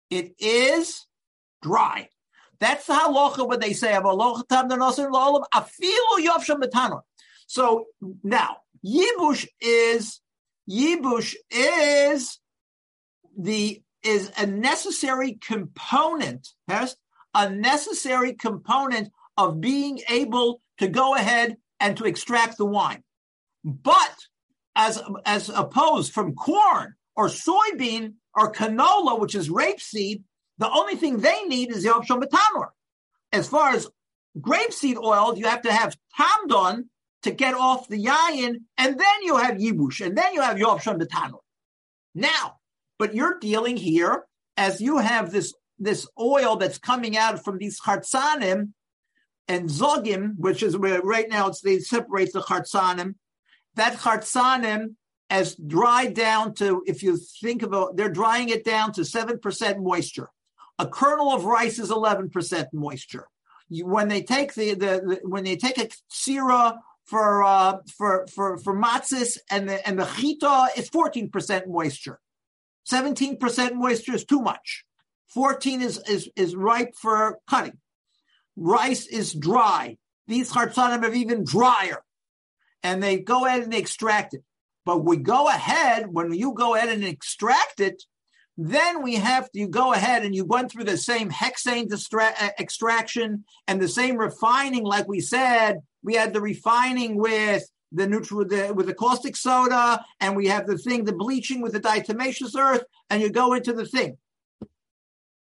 it 0.10 0.36
is 0.40 1.06
dry. 1.62 2.10
That's 2.60 2.86
the 2.88 2.94
halacha 2.94 3.48
when 3.48 3.60
they 3.60 3.74
say 3.74 3.98
So 7.48 7.86
now 8.24 8.58
yibush 8.86 9.48
is 9.62 10.22
yibush 10.70 11.36
is 11.50 12.40
the 13.38 13.82
is 14.04 14.32
a 14.38 14.46
necessary 14.46 15.38
component, 15.46 16.48
yes, 16.68 16.96
a 17.34 17.50
necessary 17.50 18.34
component 18.34 19.12
of 19.38 19.60
being 19.60 20.00
able 20.10 20.62
to 20.78 20.88
go 20.88 21.16
ahead 21.16 21.58
and 21.80 21.98
to 21.98 22.06
extract 22.06 22.58
the 22.58 22.66
wine. 22.66 23.04
But 23.64 24.16
as 24.76 25.02
as 25.26 25.50
opposed 25.50 26.14
from 26.14 26.36
corn 26.36 26.96
or 27.16 27.28
soybean 27.28 28.14
or 28.36 28.52
canola, 28.54 29.20
which 29.20 29.36
is 29.36 29.50
rapeseed, 29.50 30.24
the 30.58 30.70
only 30.70 30.96
thing 30.96 31.18
they 31.18 31.44
need 31.44 31.72
is 31.72 31.84
the 31.84 31.90
Yom 31.90 32.22
Matanor. 32.22 32.70
As 33.32 33.48
far 33.48 33.72
as 33.72 33.90
grapeseed 34.40 34.98
oil, 34.98 35.38
you 35.38 35.46
have 35.48 35.62
to 35.64 35.72
have 35.72 35.98
tamdon 36.18 36.86
to 37.24 37.32
get 37.32 37.54
off 37.54 37.90
the 37.90 38.02
yayin, 38.02 38.56
and 38.78 38.98
then 38.98 39.24
you 39.24 39.36
have 39.38 39.58
yibush, 39.58 40.06
and 40.06 40.18
then 40.18 40.34
you 40.34 40.42
have 40.42 40.58
Yom 40.58 40.80
Matanor. 40.80 41.40
Now, 42.16 42.56
but 42.98 43.14
you're 43.14 43.40
dealing 43.40 43.78
here 43.78 44.26
as 44.58 44.82
you 44.82 44.98
have 44.98 45.32
this 45.32 45.54
this 45.78 46.08
oil 46.20 46.58
that's 46.58 46.78
coming 46.78 47.18
out 47.18 47.44
from 47.44 47.58
these 47.58 47.80
chartzanim 47.80 48.74
and 49.48 49.70
zogim, 49.70 50.36
which 50.38 50.62
is 50.62 50.78
where 50.78 51.02
right 51.02 51.30
now 51.30 51.48
it's 51.48 51.62
they 51.62 51.80
separate 51.80 52.32
the 52.34 52.42
chartzanim 52.42 53.16
that 53.80 53.98
chartzanim 53.98 54.96
has 55.30 55.56
dried 55.56 56.14
down 56.14 56.54
to, 56.56 56.84
if 56.88 57.04
you 57.04 57.18
think 57.18 57.62
about, 57.62 57.96
they're 57.96 58.10
drying 58.10 58.50
it 58.50 58.64
down 58.64 58.92
to 58.94 59.02
7% 59.02 59.84
moisture. 59.84 60.30
A 60.80 60.88
kernel 60.88 61.32
of 61.34 61.46
rice 61.46 61.78
is 61.78 61.90
11% 61.90 62.68
moisture. 62.74 63.28
You, 63.70 63.86
when 63.86 64.08
they 64.08 64.24
take 64.24 64.54
the, 64.56 64.74
the, 64.74 64.78
the, 64.78 65.20
when 65.24 65.44
they 65.44 65.56
take 65.56 65.78
a 65.78 65.90
sira 66.10 66.80
for 67.06 67.44
uh, 67.44 67.78
for 67.98 68.28
for 68.28 68.58
for 68.58 68.76
matzis 68.76 69.38
and 69.50 69.68
the 69.68 69.88
and 69.88 70.00
the 70.00 70.06
chita 70.06 70.70
is 70.78 70.90
14% 70.90 71.68
moisture. 71.68 72.20
17% 72.92 73.74
moisture 73.74 74.14
is 74.14 74.26
too 74.26 74.42
much. 74.42 74.86
14 75.30 75.82
is 75.82 75.98
is 76.08 76.30
is 76.36 76.56
ripe 76.56 76.96
for 76.96 77.40
cutting. 77.48 77.78
Rice 78.56 79.06
is 79.08 79.34
dry. 79.34 79.98
These 80.28 80.52
chartzanim 80.52 81.04
are 81.04 81.14
even 81.14 81.44
drier 81.44 82.04
and 82.84 83.02
they 83.02 83.18
go 83.18 83.46
ahead 83.46 83.64
and 83.64 83.74
extract 83.74 84.34
it. 84.34 84.44
But 84.86 85.04
we 85.06 85.18
go 85.18 85.48
ahead, 85.48 86.08
when 86.12 86.34
you 86.34 86.54
go 86.54 86.76
ahead 86.76 86.90
and 86.90 87.04
extract 87.04 87.80
it, 87.80 88.04
then 88.58 89.04
we 89.04 89.16
have 89.16 89.50
to 89.52 89.68
go 89.68 89.94
ahead 89.94 90.24
and 90.24 90.36
you 90.36 90.44
went 90.44 90.72
through 90.72 90.84
the 90.84 90.98
same 90.98 91.30
hexane 91.30 91.88
distra- 91.88 92.34
uh, 92.42 92.50
extraction 92.60 93.46
and 93.68 93.82
the 93.82 93.88
same 93.88 94.18
refining, 94.18 94.84
like 94.84 95.08
we 95.08 95.22
said. 95.22 95.80
We 96.04 96.16
had 96.16 96.34
the 96.34 96.42
refining 96.42 97.18
with 97.18 97.64
the 97.92 98.08
neutral 98.08 98.46
the, 98.46 98.74
with 98.74 98.88
the 98.88 98.94
caustic 98.94 99.36
soda, 99.36 100.04
and 100.20 100.36
we 100.36 100.48
have 100.48 100.68
the 100.68 100.78
thing, 100.78 101.06
the 101.06 101.14
bleaching 101.14 101.62
with 101.62 101.72
the 101.72 101.80
diatomaceous 101.80 102.56
earth, 102.58 102.84
and 103.10 103.22
you 103.22 103.30
go 103.30 103.54
into 103.54 103.74
the 103.74 103.86
thing. 103.86 104.18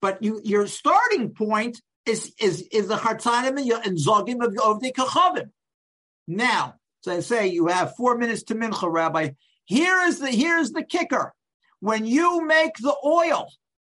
But 0.01 0.23
you, 0.23 0.41
your 0.45 0.67
starting 0.67 1.35
point 1.35 1.81
is 2.07 2.33
is 2.41 2.63
is 2.71 2.89
the 2.89 2.97
hartzanim 2.97 3.59
and 3.85 3.99
zogim 3.99 4.45
of, 4.45 4.57
of 4.63 4.81
the 4.81 4.93
kachavim. 4.93 5.51
Now, 6.27 6.75
so 7.01 7.13
I 7.13 7.21
say 7.21 7.47
you 7.47 7.69
have 7.69 7.97
four 7.97 8.17
minutes 8.17 8.43
to 8.45 8.55
mincha, 8.55 8.91
Rabbi. 8.91 9.31
Here 9.65 10.01
is 10.03 10.19
the 10.19 10.31
here 10.31 10.59
is 10.59 10.73
the 10.73 10.83
kicker. 10.83 11.35
When 11.81 12.05
you 12.05 12.45
make 12.45 12.75
the 12.79 12.95
oil, 13.05 13.53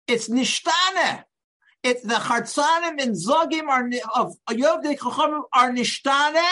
it's 0.06 0.28
nishtane. 0.28 1.24
It's 1.82 2.02
the 2.02 2.14
chartzanim 2.14 3.00
and 3.00 3.14
zogim 3.14 3.68
are 3.68 3.88
of 4.14 4.34
Yov 4.50 4.82
de 4.82 4.96
Chachamim 4.96 5.42
are 5.54 5.70
nishtane, 5.70 6.42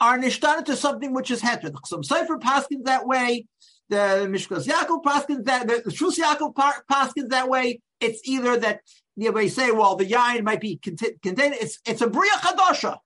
are 0.00 0.18
nishtane 0.18 0.64
to 0.66 0.76
something 0.76 1.14
which 1.14 1.30
is 1.30 1.40
heter. 1.40 1.74
Some 1.86 2.02
Sefer 2.02 2.38
paskins 2.38 2.84
that 2.84 3.06
way. 3.06 3.46
The 3.88 4.28
Mishkas 4.28 4.66
Yaakov 4.66 5.02
paskins 5.02 5.44
that 5.44 5.68
the 5.68 5.90
Shus 5.90 6.18
Yaakov 6.18 6.54
paskins 6.90 7.28
that 7.30 7.48
way. 7.48 7.80
It's 8.00 8.20
either 8.24 8.58
that 8.58 8.80
you 9.16 9.32
they 9.32 9.48
say, 9.48 9.70
well, 9.70 9.96
the 9.96 10.04
yain 10.04 10.42
might 10.42 10.60
be 10.60 10.76
contained. 10.76 11.18
It's 11.24 11.78
it's 11.86 12.02
a 12.02 12.08
bria 12.08 12.32
chadasha. 12.32 12.98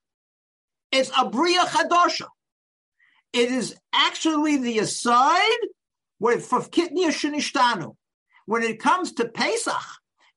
It's 0.93 1.11
a 1.17 1.29
bria 1.29 1.65
chadasha. 1.65 2.27
It 3.33 3.51
is 3.51 3.77
actually 3.93 4.57
the 4.57 4.79
aside 4.81 5.59
with 6.19 6.45
for 6.45 6.61
kitnia 6.61 7.09
shenishtanu. 7.09 7.97
When 8.47 8.63
it 8.63 8.81
comes 8.81 9.13
to 9.13 9.29
Pesach, 9.29 9.75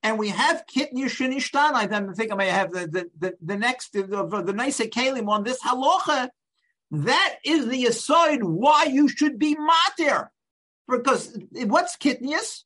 and 0.03 0.19
we 0.19 0.29
have 0.29 0.65
kitnia 0.67 1.05
shenishtanu, 1.05 1.73
I 1.73 2.13
think 2.13 2.31
I 2.31 2.35
may 2.35 2.49
have 2.49 2.71
the 2.71 2.87
the, 2.87 3.09
the, 3.17 3.33
the 3.41 3.57
next 3.57 3.93
the, 3.93 4.03
the, 4.03 4.43
the 4.43 4.53
nice 4.53 4.79
kalim 4.79 5.27
on 5.27 5.43
this 5.43 5.59
halacha. 5.61 6.29
That 6.91 7.35
is 7.43 7.67
the 7.67 7.85
aside 7.85 8.43
why 8.43 8.83
you 8.83 9.07
should 9.07 9.39
be 9.39 9.55
matir. 9.55 10.27
Because 10.87 11.35
what's 11.53 11.97
kitnius? 11.97 12.63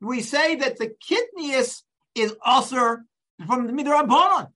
We 0.00 0.20
say 0.20 0.56
that 0.56 0.76
the 0.78 0.94
kitnius 1.08 1.82
is 2.14 2.34
also 2.44 2.98
from 3.46 3.66
the 3.66 3.72
midrabanon. 3.72 4.48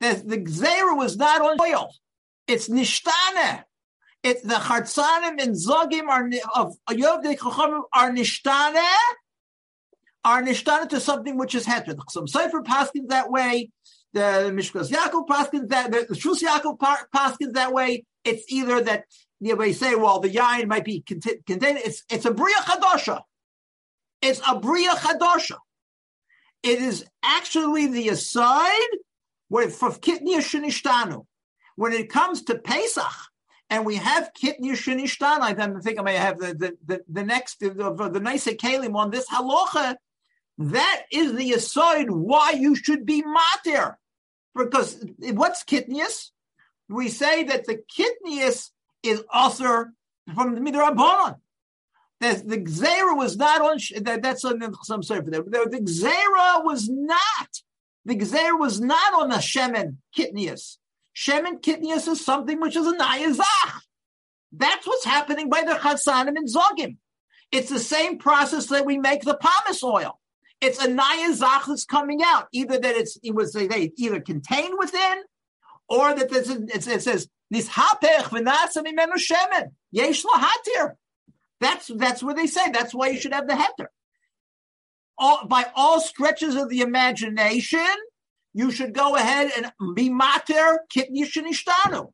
The, 0.00 0.22
the 0.24 0.38
Gzera 0.38 0.96
was 0.96 1.16
not 1.16 1.42
on 1.42 1.58
oil. 1.60 1.94
It's 2.46 2.68
nishtane. 2.68 3.64
It's 4.22 4.42
the 4.42 4.54
chartzanim 4.54 5.40
and 5.40 5.54
zogim 5.54 6.08
are 6.08 6.28
of 6.54 6.76
Yov 6.90 7.24
Chachamim 7.24 7.82
are 7.94 8.10
nishtane, 8.10 8.82
are 10.24 10.42
nishtane 10.42 10.88
to 10.90 11.00
something 11.00 11.38
which 11.38 11.54
is 11.54 11.66
heter. 11.66 11.98
Some 12.10 12.26
Sefer 12.26 12.62
paskins 12.62 13.08
that 13.08 13.30
way. 13.30 13.70
The 14.12 14.52
Mishkas 14.52 14.90
Yaakov 14.90 15.26
paskins 15.26 15.68
that 15.68 15.92
the 15.92 16.14
Shus 16.14 16.42
Yaakov 16.42 16.78
paskins 17.14 17.52
that 17.52 17.72
way. 17.72 18.04
It's 18.24 18.44
either 18.48 18.82
that 18.82 19.04
you 19.40 19.56
they 19.56 19.72
say, 19.72 19.94
well, 19.94 20.20
the 20.20 20.28
yain 20.28 20.66
might 20.66 20.84
be 20.84 21.00
contained. 21.00 21.42
It's 21.48 22.04
it's 22.10 22.26
a 22.26 22.32
bria 22.32 22.56
chadasha. 22.56 23.22
It's 24.20 24.40
a 24.46 24.58
bria 24.58 24.90
chadasha. 24.90 25.56
It 26.62 26.82
is 26.82 27.06
actually 27.22 27.86
the 27.86 28.10
aside 28.10 28.88
when 29.50 29.68
it 31.92 32.10
comes 32.10 32.42
to 32.42 32.58
Pesach, 32.58 33.04
and 33.68 33.86
we 33.86 33.96
have 33.96 34.30
Kitnya 34.40 34.72
Shinishtan, 34.72 35.40
I 35.40 35.54
think 35.80 35.98
I 35.98 36.02
may 36.02 36.16
have 36.16 36.38
the, 36.38 36.54
the, 36.54 36.76
the, 36.86 37.04
the 37.08 37.22
next, 37.22 37.60
the, 37.60 37.70
the, 37.70 38.10
the 38.10 38.20
nice 38.20 38.46
Kalim 38.46 38.96
on 38.96 39.10
this 39.10 39.28
halacha, 39.28 39.96
that 40.58 41.02
is 41.10 41.34
the 41.34 41.52
aside 41.52 42.10
why 42.10 42.50
you 42.50 42.74
should 42.74 43.06
be 43.06 43.22
matir. 43.22 43.94
because 44.54 45.02
what's 45.32 45.64
kitnius? 45.64 46.30
We 46.88 47.08
say 47.08 47.44
that 47.44 47.66
the 47.66 47.82
kitnius 47.96 48.70
is 49.02 49.22
also 49.32 49.86
from 50.34 50.54
the 50.54 50.60
midrabanon. 50.60 51.36
That 52.20 52.46
the 52.46 52.58
Gzera 52.58 53.16
was 53.16 53.38
not 53.38 53.62
on, 53.62 53.78
that, 54.02 54.22
that's 54.22 54.44
on 54.44 54.60
sorry 55.02 55.22
for. 55.22 55.30
The, 55.30 55.42
the 55.42 55.80
Gzera 55.80 56.62
was 56.62 56.90
not, 56.90 57.48
the 58.04 58.16
Gzera 58.16 58.58
was 58.58 58.80
not 58.80 59.14
on 59.14 59.28
the 59.28 59.36
Shemen 59.36 59.96
Kitnius. 60.16 60.78
Shemen 61.14 61.60
Kitnius 61.60 62.08
is 62.08 62.24
something 62.24 62.60
which 62.60 62.76
is 62.76 62.86
a 62.86 62.96
Nayazach. 62.96 63.80
That's 64.52 64.86
what's 64.86 65.04
happening 65.04 65.48
by 65.48 65.62
the 65.62 65.72
Chasanim 65.72 66.36
and 66.36 66.48
Zogim. 66.48 66.96
It's 67.52 67.70
the 67.70 67.78
same 67.78 68.18
process 68.18 68.66
that 68.66 68.86
we 68.86 68.98
make 68.98 69.22
the 69.22 69.38
pomace 69.40 69.82
oil. 69.82 70.18
It's 70.60 70.82
a 70.82 70.88
Nayazach 70.88 71.66
that's 71.66 71.84
coming 71.84 72.20
out. 72.24 72.48
Either 72.52 72.78
that 72.78 72.96
it's, 72.96 73.18
it 73.22 73.34
was 73.34 73.52
they 73.52 73.92
either 73.96 74.20
contained 74.20 74.74
within, 74.78 75.22
or 75.88 76.14
that 76.14 76.30
it, 76.32 76.92
it 76.92 77.02
says, 77.02 77.28
Nishapech 77.52 78.30
v'nasa 78.30 78.84
mimenu 78.84 79.14
shemen. 79.16 79.70
Yesh. 79.90 80.24
That's 81.60 81.88
that's 81.88 82.22
what 82.22 82.36
they 82.36 82.46
say. 82.46 82.70
That's 82.70 82.94
why 82.94 83.08
you 83.08 83.20
should 83.20 83.34
have 83.34 83.46
the 83.46 83.54
heter. 83.54 83.86
All, 85.20 85.46
by 85.46 85.66
all 85.76 86.00
stretches 86.00 86.56
of 86.56 86.68
the 86.70 86.80
imagination, 86.80 87.86
you 88.54 88.70
should 88.72 88.94
go 88.94 89.14
ahead 89.16 89.52
and 89.56 89.94
be 89.94 90.08
mater 90.08 90.80
kitni 90.92 91.22
shenistanu. 91.22 92.10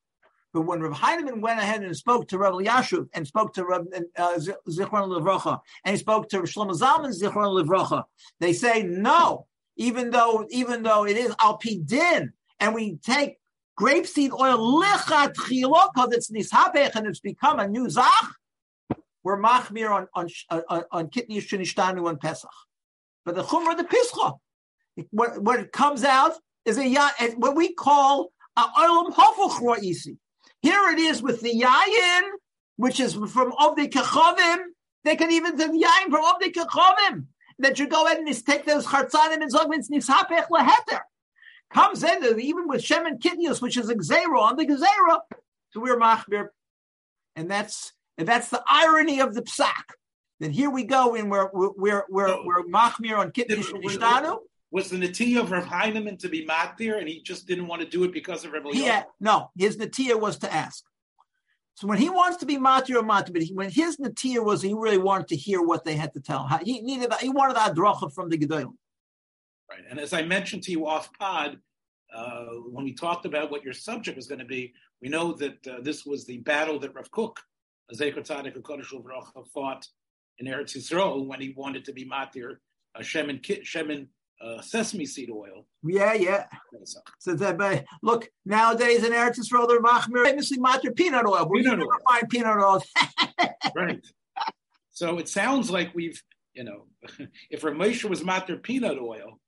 But 0.52 0.62
when 0.62 0.80
Rav 0.80 0.94
Heinemann 0.94 1.40
went 1.40 1.60
ahead 1.60 1.82
and 1.82 1.94
spoke 1.96 2.28
to 2.28 2.38
Rav 2.38 2.54
Elyashiv 2.54 3.08
and 3.12 3.26
spoke 3.26 3.52
to 3.54 3.64
Rav 3.64 3.86
uh, 4.16 4.38
Zichron 4.68 5.08
Levrocha 5.08 5.60
and 5.84 5.94
he 5.94 5.98
spoke 5.98 6.28
to 6.30 6.38
Shlomo 6.38 6.72
Zalman 6.72 7.14
Zichron 7.14 7.62
Levrocha, 7.62 8.04
they 8.40 8.52
say 8.52 8.82
no. 8.82 9.46
Even 9.76 10.10
though 10.10 10.46
even 10.48 10.82
though 10.82 11.04
it 11.04 11.18
is 11.18 11.34
al 11.38 11.58
din, 11.84 12.32
and 12.58 12.74
we 12.74 12.96
take 13.04 13.36
grapeseed 13.78 14.32
oil 14.32 14.82
lichat 14.82 15.34
because 15.34 16.12
it's 16.12 16.30
nishapech 16.30 16.94
and 16.94 17.06
it's 17.06 17.20
become 17.20 17.60
a 17.60 17.68
new 17.68 17.90
zach, 17.90 18.08
we're 19.22 19.38
machmir 19.38 19.90
on 19.90 20.08
on 20.14 20.30
on, 20.70 20.84
on 20.90 21.08
shenishtanu 21.10 22.08
on 22.08 22.16
Pesach. 22.16 22.48
But 23.26 23.34
the 23.34 23.42
chumrah 23.42 23.76
the 23.76 23.82
pischa, 23.82 24.38
what 25.10 25.42
what 25.42 25.72
comes 25.72 26.04
out 26.04 26.34
is 26.64 26.78
a 26.78 26.88
what 27.34 27.56
we 27.56 27.74
call 27.74 28.30
a 28.56 28.62
olam 28.62 29.12
hafuch 29.12 29.60
roisi. 29.60 30.16
Here 30.62 30.80
it 30.90 31.00
is 31.00 31.22
with 31.22 31.40
the 31.42 31.50
yayin, 31.50 32.22
which 32.76 33.00
is 33.00 33.14
from 33.14 33.50
Ovdei 33.52 33.90
Kechavim. 33.90 34.58
They 35.02 35.16
can 35.16 35.32
even 35.32 35.56
do 35.56 35.64
yayin 35.66 36.10
from 36.10 36.24
Ovdei 36.24 36.52
Kechavim. 36.52 37.26
That 37.58 37.78
you 37.80 37.88
go 37.88 38.06
ahead 38.06 38.18
and 38.18 38.46
take 38.46 38.64
those 38.64 38.86
chartzanim 38.86 39.42
and 39.42 39.52
zogmins 39.52 39.90
nishapech 39.90 40.46
leheter. 40.52 41.00
Comes 41.74 42.04
in 42.04 42.38
even 42.38 42.68
with 42.68 42.84
Shem 42.84 43.06
and 43.06 43.20
Kitnius, 43.20 43.60
which 43.60 43.76
is 43.76 43.88
a 43.90 43.96
gzera 43.96 44.38
on 44.38 44.56
the 44.56 44.66
gzera. 44.66 45.18
So 45.70 45.80
we're 45.80 45.98
machmir, 45.98 46.48
and 47.34 47.50
that's 47.50 47.92
and 48.18 48.28
that's 48.28 48.50
the 48.50 48.62
irony 48.68 49.20
of 49.20 49.34
the 49.34 49.42
psak. 49.42 49.94
Then 50.40 50.50
here 50.50 50.70
we 50.70 50.84
go 50.84 51.14
in 51.14 51.28
where 51.28 51.50
we're 51.52 52.04
we're 52.08 52.44
we're 52.44 52.64
machmir 52.64 53.18
on 53.18 53.30
Kitnish 53.32 53.72
Ishtanu. 53.72 54.38
Was 54.70 54.90
the 54.90 54.96
Natiya 54.96 55.40
of 55.40 55.52
Rav 55.52 55.64
Heinemann 55.64 56.18
to 56.18 56.28
be 56.28 56.44
matir, 56.44 56.98
and 56.98 57.08
he 57.08 57.22
just 57.22 57.46
didn't 57.46 57.66
want 57.68 57.82
to 57.82 57.88
do 57.88 58.04
it 58.04 58.12
because 58.12 58.44
of 58.44 58.52
Rav 58.52 58.64
Yeah, 58.72 59.04
no, 59.20 59.50
his 59.56 59.76
Natiya 59.76 60.20
was 60.20 60.38
to 60.38 60.52
ask. 60.52 60.84
So 61.74 61.86
when 61.86 61.98
he 61.98 62.10
wants 62.10 62.38
to 62.38 62.46
be 62.46 62.56
matir 62.58 62.96
or 62.96 63.02
matir, 63.02 63.32
but 63.32 63.42
he, 63.42 63.54
when 63.54 63.70
his 63.70 63.96
Natiya 63.98 64.44
was, 64.44 64.60
he 64.60 64.74
really 64.74 64.98
wanted 64.98 65.28
to 65.28 65.36
hear 65.36 65.62
what 65.62 65.84
they 65.84 65.94
had 65.94 66.12
to 66.14 66.20
tell. 66.20 66.46
He 66.64 66.80
needed, 66.80 67.12
he 67.20 67.28
wanted 67.28 67.56
that 67.56 67.74
adracha 67.74 68.12
from 68.12 68.28
the 68.28 68.36
Gedolim. 68.36 68.74
Right, 69.70 69.84
and 69.88 70.00
as 70.00 70.12
I 70.12 70.22
mentioned 70.22 70.62
to 70.64 70.72
you 70.72 70.86
off 70.86 71.10
pod, 71.18 71.58
uh, 72.14 72.46
when 72.70 72.84
we 72.84 72.92
talked 72.92 73.24
about 73.24 73.50
what 73.50 73.62
your 73.62 73.72
subject 73.72 74.16
was 74.16 74.26
going 74.26 74.38
to 74.38 74.46
be, 74.46 74.72
we 75.00 75.08
know 75.08 75.32
that 75.32 75.66
uh, 75.66 75.80
this 75.80 76.04
was 76.04 76.24
the 76.24 76.38
battle 76.38 76.78
that 76.80 76.94
Rav 76.94 77.10
Kook 77.10 77.40
Zecher 77.94 78.26
Tzadik 78.26 78.60
Kodesh 78.62 78.92
fought 79.54 79.86
in 80.38 80.46
Eretz 80.46 80.76
Yisrael 80.76 81.26
when 81.26 81.40
he 81.40 81.54
wanted 81.56 81.84
to 81.84 81.92
be 81.92 82.04
matir 82.04 82.56
uh, 82.94 83.00
shemen 83.00 83.40
shemen 83.42 84.06
uh, 84.40 84.60
sesame 84.60 85.06
seed 85.06 85.30
oil. 85.30 85.66
Yeah, 85.82 86.12
yeah. 86.12 86.44
So 87.18 87.34
that, 87.34 87.56
but 87.56 87.84
look 88.02 88.28
nowadays 88.44 89.04
in 89.04 89.12
Eretz 89.12 89.38
Yisrael 89.38 89.68
they're 89.68 89.82
machmir 89.82 90.24
famously 90.24 90.58
matir 90.58 90.94
peanut 90.94 91.26
oil. 91.26 91.48
We 91.50 91.62
peanut 91.62 91.80
oil. 91.80 91.88
find 92.08 92.28
peanut 92.28 92.58
oil. 92.58 92.82
right. 93.74 94.04
So 94.90 95.18
it 95.18 95.28
sounds 95.28 95.70
like 95.70 95.94
we've 95.94 96.22
you 96.54 96.64
know 96.64 96.86
if 97.50 97.64
Reb 97.64 97.74
Moshe 97.74 98.08
was 98.08 98.22
matir 98.22 98.62
peanut 98.62 98.98
oil, 98.98 99.40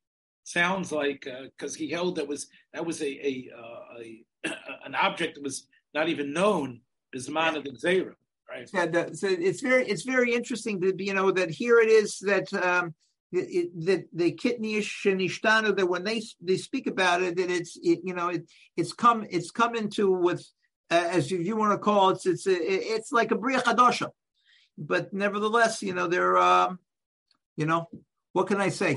sounds 0.44 0.90
like 0.92 1.26
because 1.56 1.74
uh, 1.74 1.78
he 1.78 1.90
held 1.90 2.16
that 2.16 2.28
was 2.28 2.48
that 2.72 2.84
was 2.84 3.02
a 3.02 3.06
a, 3.06 3.50
uh, 3.56 4.00
a, 4.00 4.24
an 4.86 4.94
object 4.94 5.34
that 5.34 5.44
was 5.44 5.66
not 5.94 6.08
even 6.08 6.32
known 6.32 6.80
bisman 7.14 7.56
of 7.56 7.64
the 7.64 7.70
Zera. 7.70 8.14
Right. 8.48 8.70
Yeah, 8.72 8.86
the, 8.86 9.14
so 9.14 9.28
it's 9.28 9.60
very 9.60 9.86
it's 9.86 10.04
very 10.04 10.34
interesting 10.34 10.80
to 10.80 10.94
you 10.98 11.12
know 11.12 11.30
that 11.30 11.50
here 11.50 11.80
it 11.80 11.90
is 11.90 12.18
that 12.20 12.52
um, 12.54 12.94
it, 13.30 13.70
that 13.84 14.06
the 14.12 14.32
kitnish 14.32 15.10
and 15.10 15.20
ishtanu 15.20 15.76
that 15.76 15.86
when 15.86 16.04
they 16.04 16.22
they 16.40 16.56
speak 16.56 16.86
about 16.86 17.22
it 17.22 17.36
that 17.36 17.50
it's 17.50 17.78
it, 17.82 18.00
you 18.04 18.14
know 18.14 18.28
it 18.28 18.48
it's 18.76 18.94
come 18.94 19.26
it's 19.28 19.50
come 19.50 19.74
into 19.74 20.10
with 20.10 20.46
uh, 20.90 21.08
as 21.10 21.30
you, 21.30 21.38
you 21.38 21.56
want 21.56 21.72
to 21.72 21.78
call 21.78 22.10
it 22.10 22.24
it's 22.24 22.46
it's 22.46 22.46
it's 22.46 23.12
like 23.12 23.30
a 23.32 23.34
bria 23.36 23.60
chadosha, 23.60 24.08
but 24.78 25.12
nevertheless 25.12 25.82
you 25.82 25.92
know 25.92 26.06
they're 26.06 26.38
um, 26.38 26.78
you 27.56 27.66
know 27.66 27.88
what 28.32 28.46
can 28.46 28.60
I 28.60 28.68
say? 28.68 28.94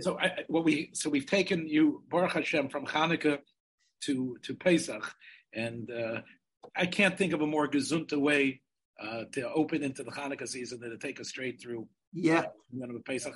So 0.00 0.18
I, 0.18 0.44
what 0.48 0.64
we 0.64 0.90
so 0.92 1.10
we've 1.10 1.26
taken 1.26 1.66
you 1.66 2.04
Baruch 2.08 2.32
Hashem 2.32 2.68
from 2.68 2.86
Hanukkah 2.86 3.38
to 4.02 4.36
to 4.42 4.54
Pesach, 4.54 5.12
and 5.52 5.90
uh, 5.90 6.20
I 6.76 6.86
can't 6.86 7.16
think 7.16 7.32
of 7.32 7.40
a 7.40 7.46
more 7.46 7.68
gazunta 7.68 8.16
way 8.16 8.60
uh, 9.02 9.24
to 9.32 9.50
open 9.52 9.82
into 9.82 10.02
the 10.02 10.10
Hanukkah 10.10 10.48
season 10.48 10.80
than 10.80 10.90
to 10.90 10.98
take 10.98 11.20
us 11.20 11.28
straight 11.28 11.60
through. 11.60 11.88
Yeah. 12.12 12.46
Uh, 12.82 12.86
Pesach. 13.04 13.34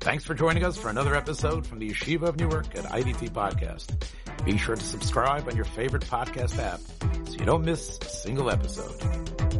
Thanks 0.00 0.24
for 0.24 0.34
joining 0.34 0.64
us 0.64 0.76
for 0.76 0.88
another 0.88 1.14
episode 1.14 1.64
from 1.64 1.78
the 1.78 1.88
Yeshiva 1.90 2.22
of 2.22 2.36
Newark 2.36 2.76
at 2.76 2.84
IDT 2.86 3.30
Podcast. 3.30 4.04
Be 4.44 4.58
sure 4.58 4.74
to 4.74 4.82
subscribe 4.82 5.46
on 5.46 5.54
your 5.54 5.64
favorite 5.64 6.02
podcast 6.02 6.58
app 6.58 6.80
so 7.28 7.34
you 7.38 7.44
don't 7.44 7.64
miss 7.64 7.98
a 8.02 8.08
single 8.08 8.50
episode. 8.50 9.51